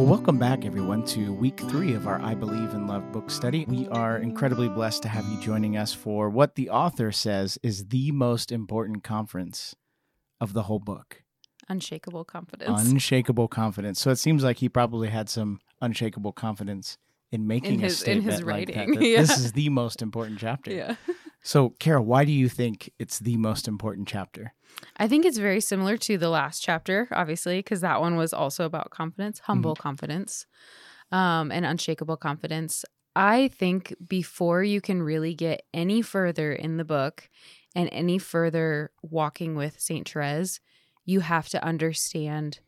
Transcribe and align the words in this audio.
Well, 0.00 0.08
welcome 0.08 0.38
back, 0.38 0.64
everyone, 0.64 1.04
to 1.08 1.30
week 1.34 1.60
three 1.60 1.92
of 1.92 2.06
our 2.06 2.18
I 2.22 2.32
Believe 2.34 2.72
in 2.72 2.86
Love 2.86 3.12
book 3.12 3.30
study. 3.30 3.66
We 3.68 3.86
are 3.88 4.16
incredibly 4.16 4.66
blessed 4.70 5.02
to 5.02 5.10
have 5.10 5.26
you 5.28 5.38
joining 5.42 5.76
us 5.76 5.92
for 5.92 6.30
what 6.30 6.54
the 6.54 6.70
author 6.70 7.12
says 7.12 7.58
is 7.62 7.88
the 7.88 8.10
most 8.10 8.50
important 8.50 9.04
conference 9.04 9.74
of 10.40 10.54
the 10.54 10.62
whole 10.62 10.78
book 10.78 11.22
Unshakable 11.68 12.24
confidence. 12.24 12.80
unshakable 12.82 13.46
confidence. 13.48 14.00
So 14.00 14.10
it 14.10 14.16
seems 14.16 14.42
like 14.42 14.56
he 14.56 14.70
probably 14.70 15.08
had 15.08 15.28
some 15.28 15.60
unshakable 15.82 16.32
confidence 16.32 16.96
in 17.30 17.46
making 17.46 17.74
In 17.74 17.80
a 17.80 17.82
his- 17.82 18.00
in 18.02 18.22
statement 18.22 18.24
his 18.24 18.42
like 18.42 18.68
that, 18.68 18.76
writing, 18.78 18.94
that 18.94 19.00
This 19.26 19.36
is 19.38 19.52
the 19.52 19.68
most 19.68 20.00
important 20.00 20.38
chapter. 20.38 20.72
yeah. 20.72 20.94
So, 21.42 21.70
Kara, 21.78 22.02
why 22.02 22.24
do 22.24 22.32
you 22.32 22.48
think 22.48 22.92
it's 22.98 23.18
the 23.18 23.36
most 23.36 23.66
important 23.66 24.06
chapter? 24.08 24.54
I 24.96 25.08
think 25.08 25.24
it's 25.24 25.38
very 25.38 25.60
similar 25.60 25.96
to 25.98 26.18
the 26.18 26.28
last 26.28 26.62
chapter, 26.62 27.08
obviously, 27.10 27.58
because 27.58 27.80
that 27.80 28.00
one 28.00 28.16
was 28.16 28.32
also 28.32 28.64
about 28.64 28.90
confidence, 28.90 29.40
humble 29.40 29.74
confidence, 29.74 30.46
um, 31.10 31.50
and 31.50 31.64
unshakable 31.64 32.16
confidence. 32.16 32.84
I 33.16 33.48
think 33.48 33.94
before 34.06 34.62
you 34.62 34.80
can 34.80 35.02
really 35.02 35.34
get 35.34 35.62
any 35.74 36.02
further 36.02 36.52
in 36.52 36.76
the 36.76 36.84
book 36.84 37.28
and 37.74 37.88
any 37.90 38.18
further 38.18 38.90
walking 39.02 39.56
with 39.56 39.80
St. 39.80 40.08
Therese, 40.08 40.60
you 41.04 41.20
have 41.20 41.48
to 41.48 41.64
understand 41.64 42.60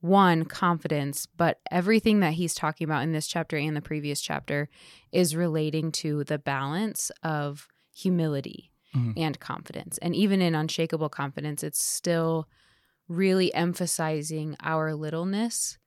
one, 0.00 0.44
confidence, 0.44 1.26
but 1.26 1.60
everything 1.70 2.20
that 2.20 2.32
he's 2.32 2.54
talking 2.54 2.84
about 2.84 3.04
in 3.04 3.12
this 3.12 3.28
chapter 3.28 3.56
and 3.56 3.76
the 3.76 3.80
previous 3.80 4.20
chapter 4.20 4.68
is 5.12 5.36
relating 5.36 5.92
to 5.92 6.24
the 6.24 6.38
balance 6.38 7.12
of 7.22 7.68
humility 7.94 8.70
Mhm. 8.94 9.14
and 9.16 9.40
confidence. 9.40 9.98
And 9.98 10.14
even 10.14 10.42
in 10.42 10.54
unshakable 10.54 11.08
confidence, 11.08 11.62
it's 11.62 11.82
still 11.82 12.46
really 13.08 13.52
emphasizing 13.54 14.56
our 14.60 14.94
littleness. 14.94 15.78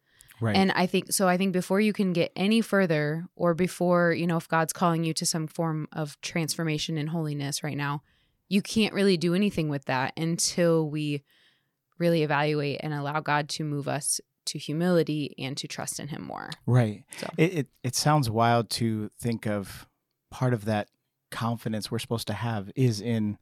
Right. 0.41 0.55
And 0.55 0.71
I 0.73 0.85
think 0.85 1.11
so. 1.13 1.27
I 1.29 1.37
think 1.37 1.53
before 1.53 1.79
you 1.79 1.93
can 1.93 2.11
get 2.13 2.31
any 2.35 2.61
further, 2.61 3.27
or 3.35 3.53
before, 3.53 4.11
you 4.13 4.27
know, 4.27 4.37
if 4.37 4.47
God's 4.47 4.73
calling 4.73 5.03
you 5.03 5.13
to 5.13 5.25
some 5.25 5.47
form 5.47 5.87
of 5.93 6.19
transformation 6.21 6.97
and 6.97 7.09
holiness 7.09 7.63
right 7.63 7.77
now, 7.77 8.01
you 8.49 8.61
can't 8.61 8.93
really 8.93 9.17
do 9.17 9.33
anything 9.33 9.69
with 9.69 9.85
that 9.85 10.13
until 10.17 10.89
we 10.89 11.23
really 11.97 12.21
evaluate 12.23 12.79
and 12.83 12.93
allow 12.93 13.21
God 13.21 13.47
to 13.49 13.63
move 13.63 13.87
us 13.87 14.19
to 14.47 14.59
humility 14.59 15.33
and 15.39 15.55
to 15.57 15.67
trust 15.67 15.99
in 15.99 16.09
Him 16.09 16.21
more. 16.23 16.49
right. 16.65 17.03
So. 17.17 17.33
It, 17.37 17.53
it 17.53 17.67
it 17.83 17.95
sounds 17.95 18.29
wild 18.29 18.69
to 18.71 19.09
think 19.17 19.47
of 19.47 19.87
part 20.29 20.53
of 20.53 20.65
that 20.65 20.89
confidence 21.31 21.89
we're 21.91 21.99
supposed 21.99 22.27
to 22.27 22.33
have 22.33 22.71
is 22.75 23.01
in 23.01 23.37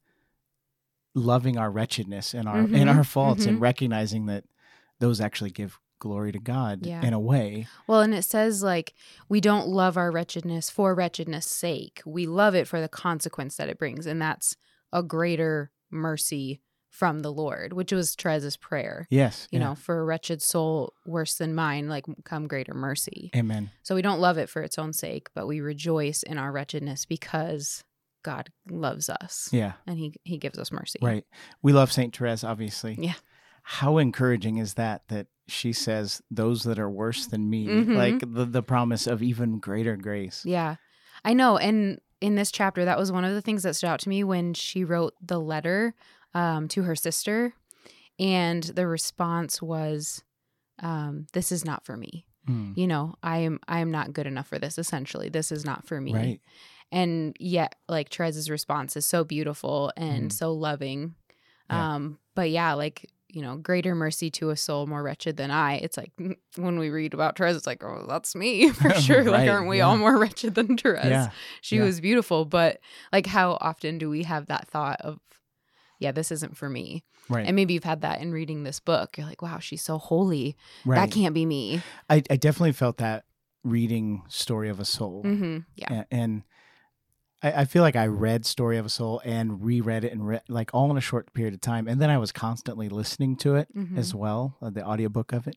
loving 1.16 1.58
our 1.58 1.70
wretchedness 1.70 2.34
and 2.34 2.48
our 2.48 2.62
and 2.62 2.73
Mhm, 2.73 2.95
our 2.98 3.03
faults 3.03 3.45
and 3.45 3.58
mhm. 3.58 3.62
recognizing 3.62 4.26
that 4.26 4.45
those 5.00 5.22
actually 5.22 5.52
give 5.52 5.80
glory 6.00 6.31
to 6.31 6.39
God 6.39 6.86
Yeah. 6.86 7.06
in 7.06 7.14
a 7.14 7.20
way. 7.20 7.67
Well, 7.88 8.02
and 8.02 8.14
it 8.14 8.23
says 8.23 8.64
like 8.64 8.94
we 9.30 9.39
don't 9.39 9.67
love 9.67 9.95
our 9.95 10.11
wretchedness 10.11 10.70
for 10.70 10.94
wretchedness' 10.95 11.45
sake. 11.45 12.02
We 12.06 12.26
love 12.26 12.56
it 12.56 12.67
for 12.67 12.81
the 12.81 12.89
consequence 12.89 13.56
that 13.58 13.70
it 13.70 13.78
brings, 13.78 14.06
and 14.06 14.22
that's 14.22 14.56
a 14.92 15.04
greater 15.04 15.72
mercy 15.92 16.61
from 16.94 17.22
the 17.22 17.31
Lord, 17.33 17.73
which 17.73 17.91
was 17.91 18.16
Therese's 18.16 18.55
prayer. 18.55 19.08
Yes. 19.09 19.47
You 19.49 19.58
yeah. 19.59 19.69
know, 19.69 19.75
for 19.75 19.99
a 19.99 20.03
wretched 20.05 20.44
soul 20.44 20.94
worse 21.08 21.33
than 21.36 21.55
mine, 21.55 21.89
like 21.89 22.05
come 22.23 22.47
greater 22.47 22.75
mercy. 22.75 23.31
Amen. 23.36 23.72
So 23.81 23.95
we 23.95 24.03
don't 24.03 24.19
love 24.19 24.38
it 24.38 24.47
for 24.47 24.61
its 24.61 24.77
own 24.77 24.94
sake, 24.94 25.30
but 25.33 25.47
we 25.47 25.59
rejoice 25.59 26.21
in 26.21 26.38
our 26.38 26.52
wretchedness 26.52 27.05
because 27.05 27.83
God 28.23 28.52
loves 28.69 29.09
us 29.09 29.49
Yeah. 29.52 29.73
and 29.88 29.97
He 29.97 30.14
He 30.23 30.38
gives 30.38 30.59
us 30.59 30.71
mercy. 30.71 30.99
Right. 31.02 31.25
We 31.64 31.73
love 31.73 31.91
Saint 31.91 32.16
Therese, 32.16 32.44
obviously. 32.44 32.95
Yeah. 32.99 33.16
How 33.64 33.97
encouraging 33.97 34.58
is 34.58 34.75
that? 34.75 35.02
That 35.08 35.25
she 35.47 35.73
says, 35.73 36.21
"Those 36.30 36.61
that 36.64 36.77
are 36.77 36.89
worse 36.92 37.25
than 37.25 37.49
me," 37.49 37.65
Mhm. 37.67 37.95
like 37.95 38.20
the 38.20 38.45
the 38.45 38.61
promise 38.61 39.08
of 39.08 39.23
even 39.23 39.58
greater 39.58 39.98
grace. 39.98 40.45
Yeah, 40.45 40.75
I 41.25 41.33
know. 41.33 41.58
And 41.58 41.99
in 42.21 42.36
this 42.36 42.52
chapter, 42.52 42.86
that 42.86 42.99
was 42.99 43.11
one 43.11 43.25
of 43.25 43.33
the 43.33 43.42
things 43.42 43.64
that 43.64 43.73
stood 43.75 43.87
out 43.87 43.99
to 44.02 44.10
me 44.10 44.23
when 44.23 44.54
she 44.54 44.83
wrote 44.83 45.15
the 45.20 45.39
letter 45.39 45.95
um, 46.33 46.67
to 46.70 46.83
her 46.83 46.95
sister. 46.95 47.54
And 48.20 48.64
the 48.64 48.86
response 48.88 49.61
was, 49.61 50.23
um, 50.82 51.27
This 51.33 51.52
is 51.52 51.66
not 51.66 51.86
for 51.86 51.98
me. 51.98 52.26
Mm. 52.48 52.77
You 52.77 52.88
know, 52.88 53.16
I 53.23 53.39
am 53.39 53.60
I 53.67 53.80
am 53.80 53.92
not 53.92 54.14
good 54.14 54.27
enough 54.27 54.48
for 54.48 54.60
this, 54.60 54.77
essentially. 54.77 55.30
This 55.30 55.52
is 55.52 55.66
not 55.66 55.88
for 55.88 55.99
me. 55.99 56.14
Right. 56.14 56.42
And 56.92 57.36
yet, 57.39 57.76
like 57.88 58.10
Therese's 58.10 58.49
response 58.49 58.95
is 58.98 59.05
so 59.05 59.23
beautiful 59.23 59.92
and 59.98 60.30
Mhm. 60.30 60.33
so 60.33 60.54
loving. 60.54 61.16
Yeah. 61.70 61.95
Um, 61.95 62.20
but 62.36 62.49
yeah, 62.49 62.73
like 62.73 63.10
you 63.30 63.42
know, 63.42 63.58
greater 63.58 63.95
mercy 63.95 64.30
to 64.30 64.52
a 64.52 64.55
soul 64.55 64.86
more 64.86 65.02
wretched 65.02 65.38
than 65.38 65.49
I. 65.49 65.77
It's 65.77 65.98
like 65.98 66.11
when 66.55 66.77
we 66.77 66.89
read 66.92 67.16
about 67.16 67.36
Therese, 67.36 67.55
it's 67.55 67.66
like, 67.66 67.83
oh, 67.83 68.05
that's 68.08 68.36
me 68.36 68.70
for 68.73 68.92
sure. 69.02 69.23
like, 69.23 69.49
aren't 69.49 69.67
we 69.67 69.77
yeah. 69.80 69.88
all 69.88 69.98
more 69.98 70.20
wretched 70.20 70.54
than 70.54 70.77
Therese? 70.77 71.05
Yeah. 71.05 71.30
She 71.61 71.77
yeah. 71.77 71.83
was 71.83 71.99
beautiful, 71.99 72.45
but 72.45 72.80
like, 73.11 73.26
how 73.26 73.58
often 73.60 73.98
do 73.98 74.08
we 74.08 74.22
have 74.23 74.45
that 74.48 74.67
thought 74.67 75.02
of, 75.02 75.20
yeah, 76.03 76.11
this 76.11 76.31
isn't 76.31 76.55
for 76.58 76.69
me? 76.69 77.03
Right. 77.30 77.47
And 77.47 77.55
maybe 77.55 77.73
you've 77.73 77.83
had 77.86 78.02
that 78.02 78.21
in 78.21 78.31
reading 78.33 78.64
this 78.64 78.80
book. 78.80 79.17
You're 79.17 79.25
like, 79.27 79.41
wow, 79.41 79.59
she's 79.59 79.81
so 79.81 79.97
holy. 79.97 80.55
right. 80.86 80.97
That 80.97 81.11
can't 81.15 81.33
be 81.33 81.45
me. 81.45 81.81
I, 82.09 82.21
I 82.30 82.36
definitely 82.36 82.73
felt 82.73 82.97
that 82.97 83.23
reading 83.64 84.23
Story 84.27 84.69
of 84.69 84.80
a 84.80 84.86
Soul. 84.86 85.21
hmm 85.23 85.59
Yeah. 85.75 86.02
A- 86.02 86.05
And 86.13 86.43
I, 87.42 87.61
I 87.61 87.65
feel 87.65 87.81
like 87.81 87.95
I 87.95 88.08
read 88.08 88.45
Story 88.45 88.77
of 88.77 88.86
a 88.86 88.89
Soul 88.89 89.21
and 89.23 89.63
reread 89.63 90.03
it 90.03 90.11
and 90.11 90.27
re- 90.27 90.42
like 90.49 90.71
all 90.73 90.92
in 90.92 90.97
a 90.97 91.02
short 91.02 91.33
period 91.33 91.53
of 91.53 91.61
time. 91.61 91.87
And 91.87 92.02
then 92.02 92.09
I 92.09 92.17
was 92.17 92.31
constantly 92.31 92.89
listening 92.89 93.36
to 93.37 93.55
it 93.55 93.67
Mhm. 93.75 93.97
as 93.97 94.13
well, 94.13 94.58
uh, 94.61 94.69
the 94.69 94.86
audiobook 94.86 95.31
of 95.33 95.47
it. 95.47 95.55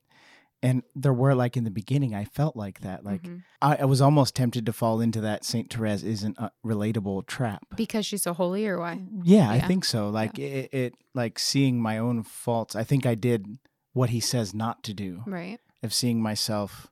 And 0.63 0.83
there 0.95 1.13
were 1.13 1.35
like 1.35 1.57
in 1.57 1.65
the 1.65 1.71
beginning, 1.71 2.15
I 2.15 2.25
felt 2.25 2.57
like 2.57 2.81
that. 2.81 3.05
Like 3.05 3.23
Mhm. 3.23 3.43
I, 3.61 3.77
I 3.77 3.85
was 3.85 4.01
almost 4.01 4.35
tempted 4.35 4.65
to 4.67 4.73
fall 4.73 5.01
into 5.01 5.21
that 5.21 5.45
Saint 5.45 5.73
Therese 5.73 6.03
isn't 6.03 6.37
a 6.39 6.51
relatable 6.65 7.27
trap. 7.27 7.63
Because 7.77 8.07
she's 8.07 8.23
so 8.23 8.33
holy, 8.33 8.67
or 8.67 8.79
why? 8.81 9.03
Yeah, 9.23 9.51
I 9.51 9.61
think 9.61 9.85
so. 9.85 10.09
Like 10.09 10.39
it, 10.39 10.73
it, 10.73 10.95
like 11.15 11.39
seeing 11.39 11.81
my 11.81 11.99
own 11.99 12.23
faults. 12.23 12.75
I 12.75 12.85
think 12.85 13.05
I 13.07 13.15
did 13.15 13.59
what 13.93 14.11
he 14.11 14.21
says 14.21 14.55
not 14.55 14.83
to 14.85 14.95
do 14.95 15.23
Right. 15.27 15.61
of 15.83 15.93
seeing 15.95 16.23
myself 16.23 16.91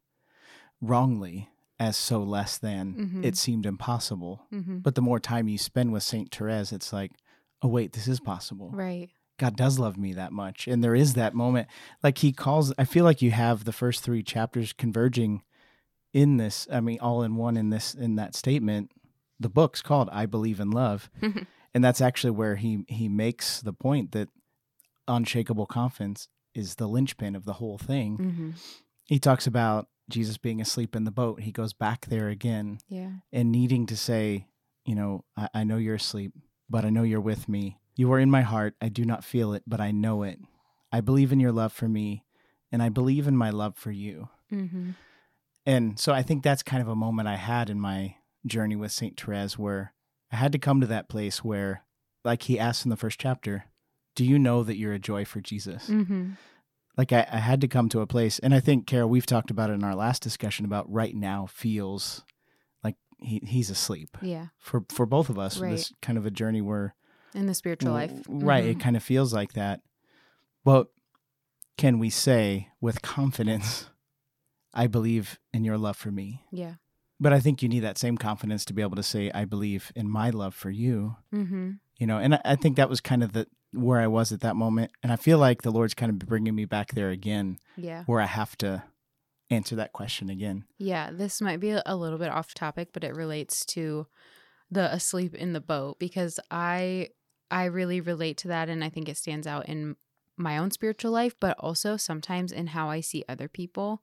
wrongly 0.81 1.49
as 1.81 1.97
so 1.97 2.23
less 2.23 2.59
than. 2.59 2.95
Mhm. 2.95 3.25
It 3.25 3.37
seemed 3.37 3.67
impossible. 3.67 4.43
hmm 4.51 4.79
But 4.79 4.95
the 4.95 5.03
more 5.03 5.19
time 5.21 5.49
you 5.49 5.59
spend 5.59 5.93
with 5.93 6.03
Saint 6.03 6.33
Therese, 6.35 6.73
it's 6.73 6.93
like, 6.93 7.13
oh 7.63 7.69
wait, 7.69 7.93
this 7.95 8.07
is 8.09 8.21
possible. 8.21 8.71
Right. 8.71 9.11
God 9.39 9.57
does 9.57 9.79
love 9.79 9.97
me 9.97 10.13
that 10.13 10.33
much, 10.33 10.69
and 10.69 10.83
there 10.85 10.95
is 10.95 11.15
that 11.15 11.35
moment. 11.35 11.67
Like 12.03 12.19
he 12.19 12.33
calls. 12.33 12.73
I 12.79 12.85
feel 12.85 13.05
like 13.05 13.21
you 13.23 13.31
have 13.33 13.65
the 13.65 13.73
first 13.73 14.03
three 14.05 14.23
chapters 14.23 14.73
converging 14.73 15.43
in 16.13 16.37
this. 16.37 16.69
I 16.71 16.81
mean, 16.81 16.99
all 17.01 17.23
in 17.23 17.35
one 17.37 17.57
in 17.57 17.71
this 17.71 17.95
in 17.95 18.15
that 18.17 18.35
statement. 18.35 18.91
The 19.41 19.49
book's 19.49 19.83
called 19.83 20.09
"I 20.13 20.27
Believe 20.27 20.61
in 20.61 20.71
Love," 20.71 21.11
and 21.75 21.85
that's 21.85 22.01
actually 22.01 22.31
where 22.31 22.57
he 22.57 22.85
he 22.89 23.09
makes 23.09 23.61
the 23.61 23.73
point 23.73 24.13
that 24.13 24.29
unshakable 25.09 25.67
confidence 25.67 26.29
is 26.55 26.77
the 26.77 26.87
linchpin 26.87 27.35
of 27.35 27.45
the 27.45 27.55
whole 27.55 27.79
thing. 27.79 28.17
hmm 28.17 28.51
He 29.07 29.19
talks 29.19 29.47
about 29.47 29.89
Jesus 30.09 30.39
being 30.39 30.61
asleep 30.61 30.95
in 30.97 31.05
the 31.05 31.11
boat. 31.11 31.41
He 31.43 31.53
goes 31.53 31.73
back 31.73 32.07
there 32.07 32.29
again 32.29 32.79
Yeah. 32.89 33.11
and 33.33 33.51
needing 33.51 33.87
to 33.87 33.97
say, 33.97 34.47
you 34.87 34.95
know, 34.95 35.25
I, 35.37 35.49
I 35.55 35.65
know 35.65 35.77
you're 35.79 35.97
asleep, 35.97 36.33
but 36.71 36.85
I 36.85 36.91
know 36.91 37.03
you're 37.03 37.21
with 37.21 37.49
me. 37.49 37.79
You 37.97 38.13
are 38.13 38.19
in 38.19 38.31
my 38.31 38.43
heart. 38.43 38.75
I 38.81 38.89
do 38.89 39.05
not 39.05 39.25
feel 39.25 39.53
it, 39.55 39.63
but 39.67 39.81
I 39.81 39.91
know 39.91 40.23
it. 40.23 40.39
I 40.93 41.01
believe 41.01 41.33
in 41.33 41.41
your 41.41 41.53
love 41.53 41.73
for 41.73 41.89
me, 41.89 42.25
and 42.73 42.83
I 42.83 42.89
believe 42.89 43.27
in 43.27 43.37
my 43.37 43.51
love 43.51 43.77
for 43.77 43.91
you. 43.91 44.29
hmm 44.51 44.91
And 45.67 45.99
so 45.99 46.13
I 46.13 46.23
think 46.23 46.43
that's 46.43 46.63
kind 46.63 46.83
of 46.83 46.89
a 46.89 46.95
moment 46.97 47.29
I 47.29 47.37
had 47.37 47.71
in 47.71 47.81
my 47.81 48.17
journey 48.47 48.77
with 48.77 48.93
St. 48.93 49.19
Therese 49.19 49.59
where 49.59 49.93
I 50.31 50.37
had 50.37 50.53
to 50.53 50.59
come 50.59 50.81
to 50.81 50.87
that 50.89 51.09
place 51.09 51.43
where, 51.43 51.85
like 52.25 52.43
he 52.43 52.59
asks 52.59 52.85
in 52.85 52.91
the 52.91 52.97
first 52.97 53.19
chapter, 53.19 53.65
do 54.15 54.25
you 54.25 54.39
know 54.39 54.63
that 54.63 54.77
you're 54.77 54.93
a 54.93 54.99
joy 54.99 55.25
for 55.25 55.41
Jesus? 55.41 55.87
hmm 55.89 56.33
Like 56.97 57.13
I, 57.13 57.27
I 57.31 57.39
had 57.39 57.61
to 57.63 57.69
come 57.69 57.89
to 57.91 58.01
a 58.01 58.07
place, 58.07 58.39
and 58.39 58.55
I 58.55 58.61
think, 58.61 58.87
Kara, 58.87 59.07
we've 59.07 59.27
talked 59.27 59.51
about 59.51 59.71
it 59.71 59.75
in 59.75 59.85
our 59.85 59.97
last 59.97 60.23
discussion 60.23 60.65
about 60.65 60.91
right 60.93 61.15
now 61.15 61.47
feels 61.47 62.23
like 62.85 62.97
he, 63.19 63.41
he's 63.45 63.71
asleep. 63.71 64.17
Yeah. 64.23 64.49
For 64.59 64.85
for 64.91 65.07
both 65.07 65.29
of 65.31 65.39
us, 65.39 65.59
Right. 65.59 65.71
this 65.71 65.93
kind 66.03 66.19
of 66.19 66.27
a 66.27 66.31
journey 66.31 66.61
where 66.61 66.95
In 67.35 67.47
the 67.47 67.55
spiritual 67.55 67.93
life. 67.93 68.13
Right. 68.29 68.65
It 68.65 68.77
Mhm. 68.79 68.81
kind 68.81 68.97
of 68.97 69.03
feels 69.03 69.35
like 69.35 69.55
that. 69.55 69.81
But 70.65 70.89
can 71.77 71.99
we 71.99 72.09
say 72.11 72.69
with 72.81 73.03
confidence, 73.03 73.91
I 74.73 74.87
believe 74.87 75.39
in 75.53 75.65
your 75.65 75.77
love 75.79 75.97
for 75.97 76.11
me? 76.11 76.45
Yeah. 76.53 76.75
But 77.21 77.33
I 77.33 77.41
think 77.41 77.63
you 77.63 77.69
need 77.69 77.81
that 77.81 77.99
same 77.99 78.17
confidence 78.19 78.65
to 78.67 78.73
be 78.73 78.83
able 78.83 78.97
to 78.97 79.03
say, 79.03 79.31
I 79.33 79.45
believe 79.45 79.93
in 79.95 80.09
my 80.09 80.31
love 80.31 80.55
for 80.55 80.71
you. 80.71 81.17
hmm 81.31 81.73
You 81.99 82.07
know, 82.09 82.19
and 82.19 82.35
I, 82.35 82.41
I 82.45 82.57
think 82.57 82.77
that 82.77 82.89
was 82.91 83.01
kind 83.01 83.23
of 83.23 83.33
the 83.33 83.47
where 83.73 84.01
I 84.01 84.07
was 84.07 84.31
at 84.33 84.41
that 84.41 84.55
moment. 84.57 84.93
And 85.03 85.11
I 85.13 85.17
feel 85.17 85.39
like 85.39 85.63
the 85.63 85.71
Lord's 85.73 85.95
kind 85.95 86.11
of 86.11 86.19
bringing 86.21 86.55
me 86.55 86.65
back 86.65 86.93
there 86.95 87.11
again, 87.11 87.59
Yeah. 87.77 88.05
where 88.05 88.21
I 88.21 88.27
have 88.27 88.57
to 88.59 88.85
answer 89.51 89.75
that 89.77 89.93
question 89.93 90.31
again. 90.31 90.65
Yeah, 90.79 91.11
this 91.13 91.41
might 91.41 91.59
be 91.61 91.71
a 91.85 91.97
little 91.97 92.19
bit 92.19 92.31
off 92.31 92.55
topic, 92.55 92.91
but 92.93 93.03
it 93.05 93.15
relates 93.17 93.65
to 93.67 94.07
the 94.71 94.93
asleep 94.93 95.35
in 95.35 95.53
the 95.55 95.61
boat 95.61 95.99
because 95.99 96.39
I 96.51 97.09
I 97.51 97.65
really 97.65 98.01
relate 98.01 98.37
to 98.39 98.49
that 98.49 98.69
and 98.69 98.83
I 98.83 98.89
think 98.89 99.09
it 99.09 99.17
stands 99.17 99.47
out 99.47 99.69
in 99.69 99.97
my 100.37 100.59
own 100.59 100.71
spiritual 100.71 101.13
life, 101.13 101.35
but 101.39 101.57
also 101.59 101.97
sometimes 101.97 102.51
in 102.53 102.69
how 102.69 102.91
I 102.91 103.01
see 103.01 103.25
other 103.29 103.49
people. 103.49 104.03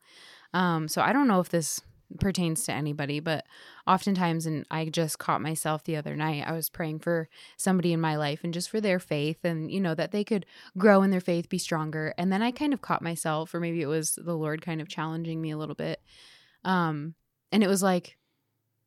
Um, 0.54 0.88
so 0.88 1.02
I 1.02 1.12
don't 1.14 1.28
know 1.28 1.40
if 1.40 1.50
this 1.50 1.82
pertains 2.20 2.64
to 2.66 2.74
anybody, 2.74 3.20
but 3.20 3.46
oftentimes, 3.88 4.46
and 4.46 4.66
I 4.70 4.86
just 4.86 5.20
caught 5.20 5.42
myself 5.42 5.84
the 5.84 5.96
other 5.96 6.16
night, 6.16 6.44
I 6.46 6.52
was 6.54 6.70
praying 6.70 7.00
for 7.00 7.30
somebody 7.58 7.94
in 7.94 8.02
my 8.02 8.16
life 8.16 8.42
and 8.44 8.54
just 8.54 8.70
for 8.70 8.82
their 8.82 9.00
faith 9.00 9.44
and, 9.44 9.72
you 9.72 9.80
know, 9.80 9.96
that 9.96 10.12
they 10.12 10.24
could 10.24 10.46
grow 10.78 11.04
in 11.04 11.12
their 11.12 11.22
faith, 11.22 11.50
be 11.50 11.58
stronger. 11.58 12.14
And 12.18 12.32
then 12.32 12.42
I 12.42 12.52
kind 12.52 12.74
of 12.74 12.82
caught 12.82 13.02
myself, 13.02 13.54
or 13.54 13.60
maybe 13.60 13.82
it 13.82 13.88
was 13.88 14.18
the 14.22 14.36
Lord 14.36 14.62
kind 14.62 14.82
of 14.82 14.90
challenging 14.90 15.42
me 15.42 15.52
a 15.52 15.58
little 15.58 15.76
bit. 15.76 16.02
Um, 16.64 17.16
and 17.52 17.64
it 17.64 17.68
was 17.68 17.84
like, 17.84 18.18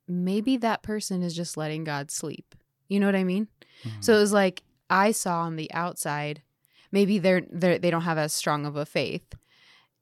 maybe 0.07 0.57
that 0.59 0.83
person 0.83 1.23
is 1.23 1.35
just 1.35 1.57
letting 1.57 1.85
God 1.85 2.11
sleep. 2.11 2.55
You 2.89 3.01
know 3.01 3.07
what 3.07 3.17
I 3.17 3.25
mean? 3.25 3.49
Mhm. 3.85 4.05
So 4.05 4.15
it 4.15 4.19
was 4.21 4.33
like 4.33 4.63
I 4.91 5.13
saw 5.13 5.41
on 5.43 5.57
the 5.57 5.73
outside, 5.73 6.43
maybe 6.93 7.19
they're, 7.19 7.43
they're 7.51 7.79
they 7.79 7.91
don't 7.91 8.03
have 8.03 8.19
as 8.19 8.33
strong 8.33 8.67
of 8.67 8.77
a 8.77 8.85
faith, 8.87 9.35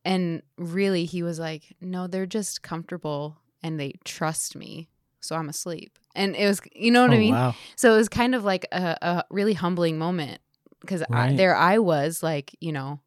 and 0.05 0.43
really 0.58 1.05
he 1.05 1.23
was 1.23 1.38
like, 1.38 1.75
no, 1.81 2.06
they're 2.06 2.26
just 2.26 2.62
comfortable 2.62 3.38
and 3.62 3.79
they 3.79 3.93
trust 4.05 4.56
me, 4.56 4.88
so 5.20 5.37
I'm 5.37 5.49
asleep. 5.49 5.99
And 6.14 6.34
it 6.34 6.46
was, 6.46 6.61
you 6.75 6.90
know 6.90 7.02
what 7.02 7.12
I 7.12 7.17
Oh, 7.17 7.20
mean? 7.20 7.34
Wow. 7.34 7.55
So 7.76 7.94
it 7.94 7.96
was 7.96 8.08
kind 8.08 8.34
of 8.34 8.44
like 8.44 8.67
a, 8.73 8.96
a 9.00 9.25
really 9.31 9.55
humbling 9.55 9.99
moment 9.99 10.40
because 10.81 11.02
Right. 11.08 11.37
there 11.37 11.55
I 11.55 11.78
was 11.78 12.23
like, 12.23 12.56
you 12.61 12.73
know, 12.73 13.00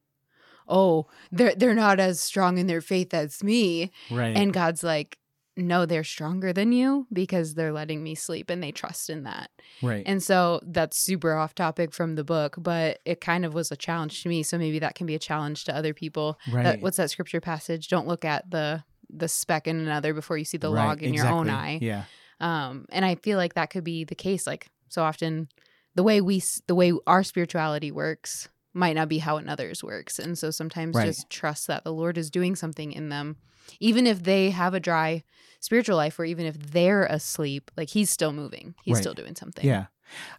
oh, 0.68 1.08
they're 1.32 1.54
they're 1.56 1.76
not 1.76 2.00
as 2.00 2.20
strong 2.20 2.58
in 2.58 2.68
their 2.68 2.82
faith 2.82 3.14
as 3.14 3.44
me, 3.44 3.92
Right. 4.10 4.36
and 4.38 4.54
God's 4.54 4.84
like, 4.84 5.18
no, 5.58 5.86
they're 5.86 6.04
stronger 6.04 6.52
than 6.52 6.72
you 6.72 7.08
because 7.14 7.54
they're 7.54 7.72
letting 7.72 8.04
me 8.04 8.16
sleep 8.16 8.50
and 8.50 8.62
they 8.62 8.72
trust 8.72 9.10
in 9.10 9.24
that. 9.24 9.52
right. 9.82 10.04
And 10.06 10.22
so 10.22 10.60
that's 10.64 10.98
super 10.98 11.34
off 11.34 11.56
topic 11.56 11.94
from 11.94 12.16
the 12.16 12.24
book, 12.24 12.56
but 12.58 13.00
it 13.06 13.22
kind 13.22 13.46
of 13.46 13.54
was 13.54 13.72
a 13.72 13.76
challenge 13.78 14.24
to 14.24 14.30
me. 14.30 14.44
So 14.44 14.58
maybe 14.58 14.80
that 14.80 14.96
can 14.96 15.08
be 15.08 15.16
a 15.16 15.20
challenge 15.20 15.64
to 15.66 15.76
other 15.76 15.94
people. 15.94 16.38
right. 16.52 16.64
That, 16.64 16.82
what's 16.82 16.98
that 16.98 17.10
scripture 17.10 17.42
passage? 17.42 17.88
Don't 17.88 18.08
look 18.08 18.26
at 18.26 18.50
the 18.52 18.84
the 19.10 19.28
speck 19.28 19.68
in 19.68 19.80
another 19.80 20.14
before 20.14 20.36
you 20.38 20.44
see 20.44 20.58
the 20.58 20.70
Right, 20.70 20.88
log 20.88 21.04
in 21.04 21.14
your 21.14 21.28
own 21.28 21.50
eye. 21.50 21.78
Yeah. 21.82 22.06
Um, 22.40 22.86
and 22.90 23.06
I 23.06 23.16
feel 23.16 23.38
like 23.38 23.54
that 23.54 23.70
could 23.70 23.84
be 23.84 24.04
the 24.04 24.16
case. 24.16 24.48
Like 24.48 24.68
so 24.90 25.04
often, 25.04 25.48
the 25.94 26.04
way 26.04 26.22
we 26.22 26.42
the 26.68 26.76
way 26.76 26.92
our 27.08 27.24
spirituality 27.24 27.92
works 27.92 28.50
might 28.76 28.94
not 28.94 29.08
be 29.10 29.18
how 29.20 29.38
another's 29.38 29.84
works, 29.84 30.20
and 30.20 30.38
so 30.38 30.52
sometimes 30.52 30.96
Right. 30.96 31.06
just 31.08 31.30
trust 31.30 31.66
that 31.68 31.84
the 31.84 31.94
Lord 31.94 32.18
is 32.18 32.30
doing 32.30 32.56
something 32.56 32.92
in 32.92 33.10
them, 33.10 33.38
even 33.80 34.06
if 34.06 34.22
they 34.24 34.52
have 34.52 34.74
a 34.74 34.80
dry 34.80 35.24
spiritual 35.62 35.96
life, 35.98 36.20
or 36.20 36.26
even 36.26 36.46
if 36.46 36.56
they're 36.60 37.06
asleep. 37.06 37.72
Like 37.76 37.90
He's 37.90 38.10
still 38.12 38.34
moving. 38.34 38.76
He's 38.84 38.96
Right. 38.96 39.02
still 39.02 39.14
doing 39.16 39.36
something. 39.36 39.66
Yeah. 39.66 39.88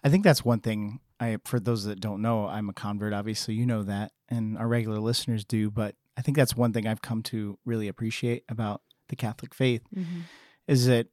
I 0.05 0.09
think 0.11 0.23
that's 0.23 0.45
one 0.45 0.61
thing 0.61 1.01
I 1.19 1.39
for 1.45 1.59
those 1.59 1.85
that 1.85 1.99
don't 1.99 2.21
know, 2.23 2.47
I'm 2.47 2.69
a 2.69 2.73
convert, 2.73 3.13
obviously 3.15 3.55
you 3.55 3.65
know 3.67 3.83
that 3.85 4.13
and 4.29 4.57
our 4.59 4.69
regular 4.69 5.01
listeners 5.01 5.45
do, 5.45 5.71
but 5.71 5.97
I 6.17 6.23
think 6.23 6.37
that's 6.37 6.55
one 6.55 6.73
thing 6.73 6.87
I've 6.87 7.03
come 7.03 7.23
to 7.25 7.59
really 7.65 7.89
appreciate 7.89 8.45
about 8.49 8.83
the 9.09 9.17
Catholic 9.17 9.55
faith 9.55 9.83
Mhm. 9.97 10.23
is 10.69 10.87
that 10.87 11.09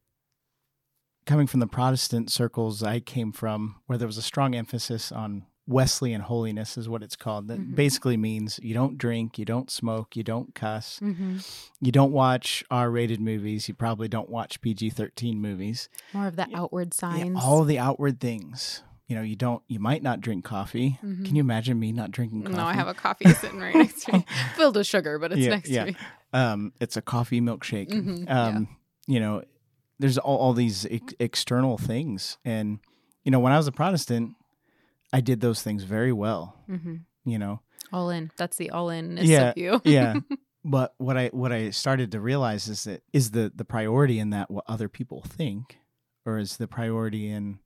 coming 1.25 1.47
from 1.47 1.61
the 1.61 1.67
Protestant 1.67 2.29
circles 2.31 2.83
I 2.83 2.99
came 2.99 3.31
from 3.31 3.77
where 3.85 3.97
there 3.97 4.07
was 4.07 4.17
a 4.17 4.21
strong 4.21 4.53
emphasis 4.55 5.11
on 5.11 5.45
Wesleyan 5.65 6.21
holiness 6.21 6.77
is 6.77 6.89
what 6.89 7.01
it's 7.03 7.15
called. 7.15 7.47
That 7.47 7.59
Mhm. 7.59 7.75
basically 7.75 8.17
means 8.17 8.59
you 8.61 8.73
don't 8.73 8.97
drink, 8.97 9.39
you 9.39 9.45
don't 9.45 9.71
smoke, 9.71 10.15
you 10.17 10.23
don't 10.23 10.53
cuss, 10.53 10.99
Mhm. 11.01 11.45
you 11.79 11.91
don't 11.91 12.11
watch 12.11 12.63
R-rated 12.69 13.21
movies, 13.21 13.67
you 13.69 13.73
probably 13.73 14.07
don't 14.09 14.29
watch 14.29 14.59
PG-13 14.61 15.39
movies. 15.39 15.87
More 16.13 16.27
of 16.27 16.35
the 16.35 16.47
Yeah. 16.49 16.59
outward 16.59 16.89
Yeah, 16.93 16.99
signs. 16.99 17.39
all 17.41 17.63
the 17.63 17.79
outward 17.79 18.19
things. 18.19 18.83
You 19.07 19.15
know, 19.17 19.21
you 19.21 19.35
don't. 19.35 19.61
You 19.67 19.79
might 19.79 20.01
not 20.01 20.21
drink 20.21 20.43
coffee. 20.45 20.97
Mhm. 21.03 21.25
Can 21.25 21.35
you 21.35 21.41
imagine 21.41 21.77
me 21.79 21.91
not 21.91 22.09
drinking 22.11 22.43
coffee? 22.43 22.55
No, 22.55 22.63
I 22.65 22.73
have 22.73 22.87
a 22.87 22.93
coffee 22.93 23.31
sitting 23.33 23.59
right 23.59 23.75
next 23.75 24.03
to 24.05 24.13
me, 24.13 24.25
filled 24.55 24.75
with 24.75 24.87
sugar, 24.87 25.19
but 25.19 25.31
it's 25.33 25.41
Yeah, 25.41 25.49
next 25.49 25.69
yeah. 25.69 25.85
to 25.85 25.91
me. 25.91 25.97
Um, 26.31 26.73
it's 26.79 26.97
a 26.97 27.01
coffee 27.01 27.39
milkshake. 27.41 27.89
Mhm, 27.89 28.25
yeah. 28.25 28.43
um, 28.47 28.67
you 29.05 29.19
know, 29.19 29.43
there's 29.99 30.17
all, 30.17 30.37
all 30.37 30.53
these 30.53 30.85
ex- 30.89 31.13
external 31.19 31.77
things, 31.77 32.37
and 32.43 32.79
you 33.23 33.31
know, 33.31 33.39
when 33.39 33.53
I 33.53 33.57
was 33.57 33.67
a 33.67 33.71
Protestant, 33.71 34.35
I 35.13 35.21
did 35.21 35.39
those 35.41 35.61
things 35.61 35.83
very 35.83 36.11
well. 36.11 36.57
hmm 36.67 36.95
You 37.25 37.39
know, 37.39 37.61
All 37.91 38.09
in. 38.09 38.31
That's 38.37 38.57
the 38.57 38.71
all 38.71 38.89
in 38.89 39.17
Yeah, 39.21 39.51
of 39.51 39.57
you. 39.57 39.81
yeah. 39.85 40.15
but 40.65 40.93
what 40.97 41.15
I 41.17 41.27
what 41.29 41.51
I 41.53 41.69
started 41.71 42.11
to 42.11 42.19
realize 42.19 42.67
is 42.67 42.83
that 42.85 43.03
is 43.13 43.31
the 43.31 43.51
the 43.55 43.65
priority 43.65 44.19
in 44.19 44.31
that 44.31 44.49
what 44.51 44.65
other 44.67 44.89
people 44.89 45.21
think, 45.21 45.77
or 46.25 46.37
is 46.39 46.57
the 46.57 46.67
priority 46.67 47.29
in 47.29 47.59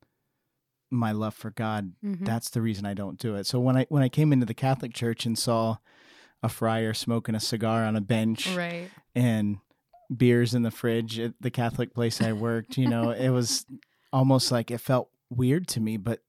my 0.90 1.12
love 1.12 1.34
for 1.34 1.52
God 1.52 1.94
Mhm. 2.04 2.26
that's 2.26 2.50
the 2.50 2.62
reason 2.62 2.86
I 2.86 2.94
don't 2.94 3.20
do 3.20 3.36
it. 3.36 3.46
So 3.46 3.60
when 3.60 3.76
I 3.78 3.86
when 3.90 4.04
I 4.04 4.10
came 4.10 4.32
into 4.32 4.46
the 4.46 4.54
Catholic 4.54 4.94
Church 4.94 5.26
and 5.26 5.38
saw 5.38 5.78
a 6.44 6.50
friar 6.50 6.94
smoking 6.94 7.36
a 7.36 7.40
cigar 7.40 7.84
on 7.84 7.96
a 7.96 8.02
bench 8.02 8.48
Right. 8.56 8.90
and 9.16 9.58
beers 10.16 10.54
in 10.54 10.62
the 10.64 10.72
fridge 10.72 11.20
at 11.20 11.34
the 11.42 11.52
Catholic 11.52 11.94
place 11.94 12.22
I 12.22 12.32
worked, 12.34 12.78
you 12.78 12.88
know, 12.88 13.10
it 13.12 13.30
was 13.30 13.66
almost 14.14 14.52
like 14.52 14.72
it 14.72 14.78
felt 14.80 15.10
weird 15.30 15.68
to 15.70 15.82
me, 15.82 15.98
but 15.98 16.22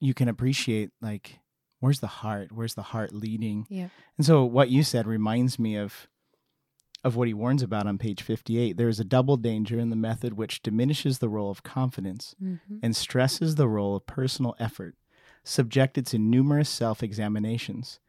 you 0.00 0.14
can 0.14 0.28
appreciate 0.28 0.90
like 1.00 1.40
where's 1.80 2.00
the 2.00 2.06
heart? 2.06 2.52
Where's 2.52 2.74
the 2.74 2.82
heart 2.82 3.12
leading? 3.12 3.66
yeah 3.68 3.88
And 4.16 4.26
so 4.26 4.44
what 4.44 4.70
you 4.70 4.82
said 4.82 5.06
reminds 5.06 5.58
me 5.58 5.76
of 5.76 6.08
of 7.04 7.14
what 7.14 7.28
he 7.28 7.34
warns 7.34 7.62
about 7.62 7.86
on 7.86 7.98
page 7.98 8.20
58. 8.22 8.76
There 8.76 8.88
is 8.88 8.98
a 8.98 9.04
double 9.04 9.36
danger 9.36 9.78
in 9.78 9.90
the 9.90 9.96
method 9.96 10.32
which 10.34 10.60
diminishes 10.62 11.18
the 11.18 11.28
role 11.28 11.50
of 11.50 11.62
confidence 11.62 12.34
Mm-hmm. 12.42 12.78
and 12.82 12.96
stresses 12.96 13.54
the 13.54 13.68
role 13.68 13.94
of 13.94 14.06
personal 14.06 14.56
effort, 14.58 14.96
subjected 15.44 16.04
to 16.06 16.18
numerous 16.18 16.68
self 16.68 17.02
examinations. 17.02 18.00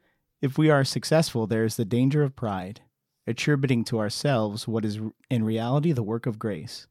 If 0.42 0.58
we 0.58 0.70
are 0.70 0.84
successful, 0.84 1.46
there 1.48 1.64
is 1.66 1.76
the 1.76 1.86
danger 1.86 2.24
of 2.24 2.36
pride, 2.36 2.82
attributing 3.28 3.84
to 3.86 4.00
ourselves 4.00 4.68
what 4.68 4.86
is 4.86 5.00
in 5.30 5.44
reality 5.44 5.92
the 5.92 6.04
work 6.04 6.26
of 6.26 6.40
grace. 6.40 6.88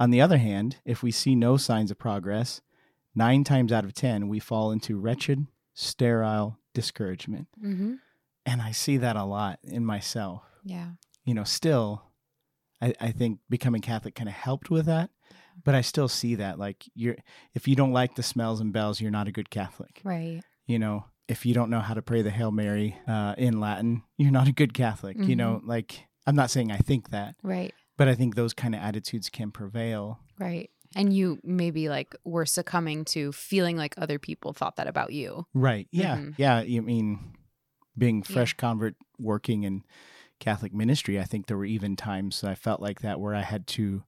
On 0.00 0.10
the 0.10 0.20
other 0.20 0.38
hand, 0.38 0.76
if 0.84 1.02
we 1.02 1.10
see 1.10 1.34
no 1.34 1.56
signs 1.56 1.90
of 1.90 1.98
progress, 1.98 2.60
nine 3.14 3.44
times 3.44 3.72
out 3.72 3.84
of 3.84 3.92
ten 3.94 4.28
we 4.28 4.38
fall 4.38 4.70
into 4.72 4.98
wretched, 4.98 5.46
sterile 5.74 6.58
discouragement. 6.74 7.48
Mm-hmm. 7.62 7.94
And 8.46 8.62
I 8.62 8.72
see 8.72 8.96
that 8.98 9.16
a 9.16 9.24
lot 9.24 9.58
in 9.62 9.84
myself. 9.84 10.42
Yeah. 10.64 10.90
You 11.24 11.34
know, 11.34 11.44
still, 11.44 12.02
I, 12.80 12.94
I 13.00 13.10
think 13.10 13.40
becoming 13.50 13.82
Catholic 13.82 14.14
kind 14.14 14.28
of 14.28 14.34
helped 14.34 14.70
with 14.70 14.86
that. 14.86 15.10
But 15.64 15.74
I 15.74 15.80
still 15.80 16.08
see 16.08 16.36
that 16.36 16.58
like 16.58 16.84
you're 16.94 17.16
if 17.54 17.66
you 17.66 17.74
don't 17.74 17.92
like 17.92 18.14
the 18.14 18.22
smells 18.22 18.60
and 18.60 18.72
bells, 18.72 19.00
you're 19.00 19.10
not 19.10 19.28
a 19.28 19.32
good 19.32 19.50
Catholic. 19.50 20.00
Right. 20.04 20.40
You 20.66 20.78
know, 20.78 21.06
if 21.26 21.44
you 21.44 21.52
don't 21.52 21.68
know 21.70 21.80
how 21.80 21.94
to 21.94 22.00
pray 22.02 22.22
the 22.22 22.30
Hail 22.30 22.52
Mary 22.52 22.96
uh, 23.06 23.34
in 23.36 23.58
Latin, 23.60 24.02
you're 24.16 24.30
not 24.30 24.48
a 24.48 24.52
good 24.52 24.72
Catholic. 24.72 25.16
You 25.18 25.34
know, 25.36 25.60
like 25.64 26.04
I'm 26.26 26.36
not 26.36 26.50
saying 26.50 26.70
I 26.70 26.76
think 26.78 27.10
that, 27.10 27.34
Right. 27.42 27.74
but 27.96 28.06
I 28.08 28.14
think 28.14 28.34
those 28.34 28.54
kind 28.54 28.74
of 28.74 28.80
attitudes 28.80 29.28
can 29.28 29.50
prevail. 29.50 30.20
Right. 30.38 30.70
And 30.98 31.12
you 31.12 31.38
maybe 31.44 31.88
like 31.88 32.14
were 32.24 32.44
succumbing 32.44 33.04
to 33.06 33.32
feeling 33.32 33.76
like 33.76 33.94
other 33.96 34.18
people 34.18 34.52
thought 34.52 34.76
that 34.76 34.86
about 34.88 35.12
you. 35.12 35.46
Right. 35.54 35.86
Yeah. 35.92 36.16
Mhm. 36.16 36.34
Yeah. 36.36 36.60
You 36.62 36.82
mean 36.82 37.34
being 37.96 38.18
Yeah. 38.28 38.34
fresh 38.34 38.54
convert 38.54 38.96
working 39.18 39.62
in 39.62 39.84
Catholic 40.40 40.72
ministry, 40.74 41.18
I 41.18 41.24
think 41.24 41.46
there 41.46 41.56
were 41.56 41.64
even 41.64 41.96
times 41.96 42.44
I 42.44 42.54
felt 42.54 42.80
like 42.80 43.00
that 43.00 43.18
where 43.20 43.34
I 43.34 43.42
had 43.42 43.66
to 43.68 44.02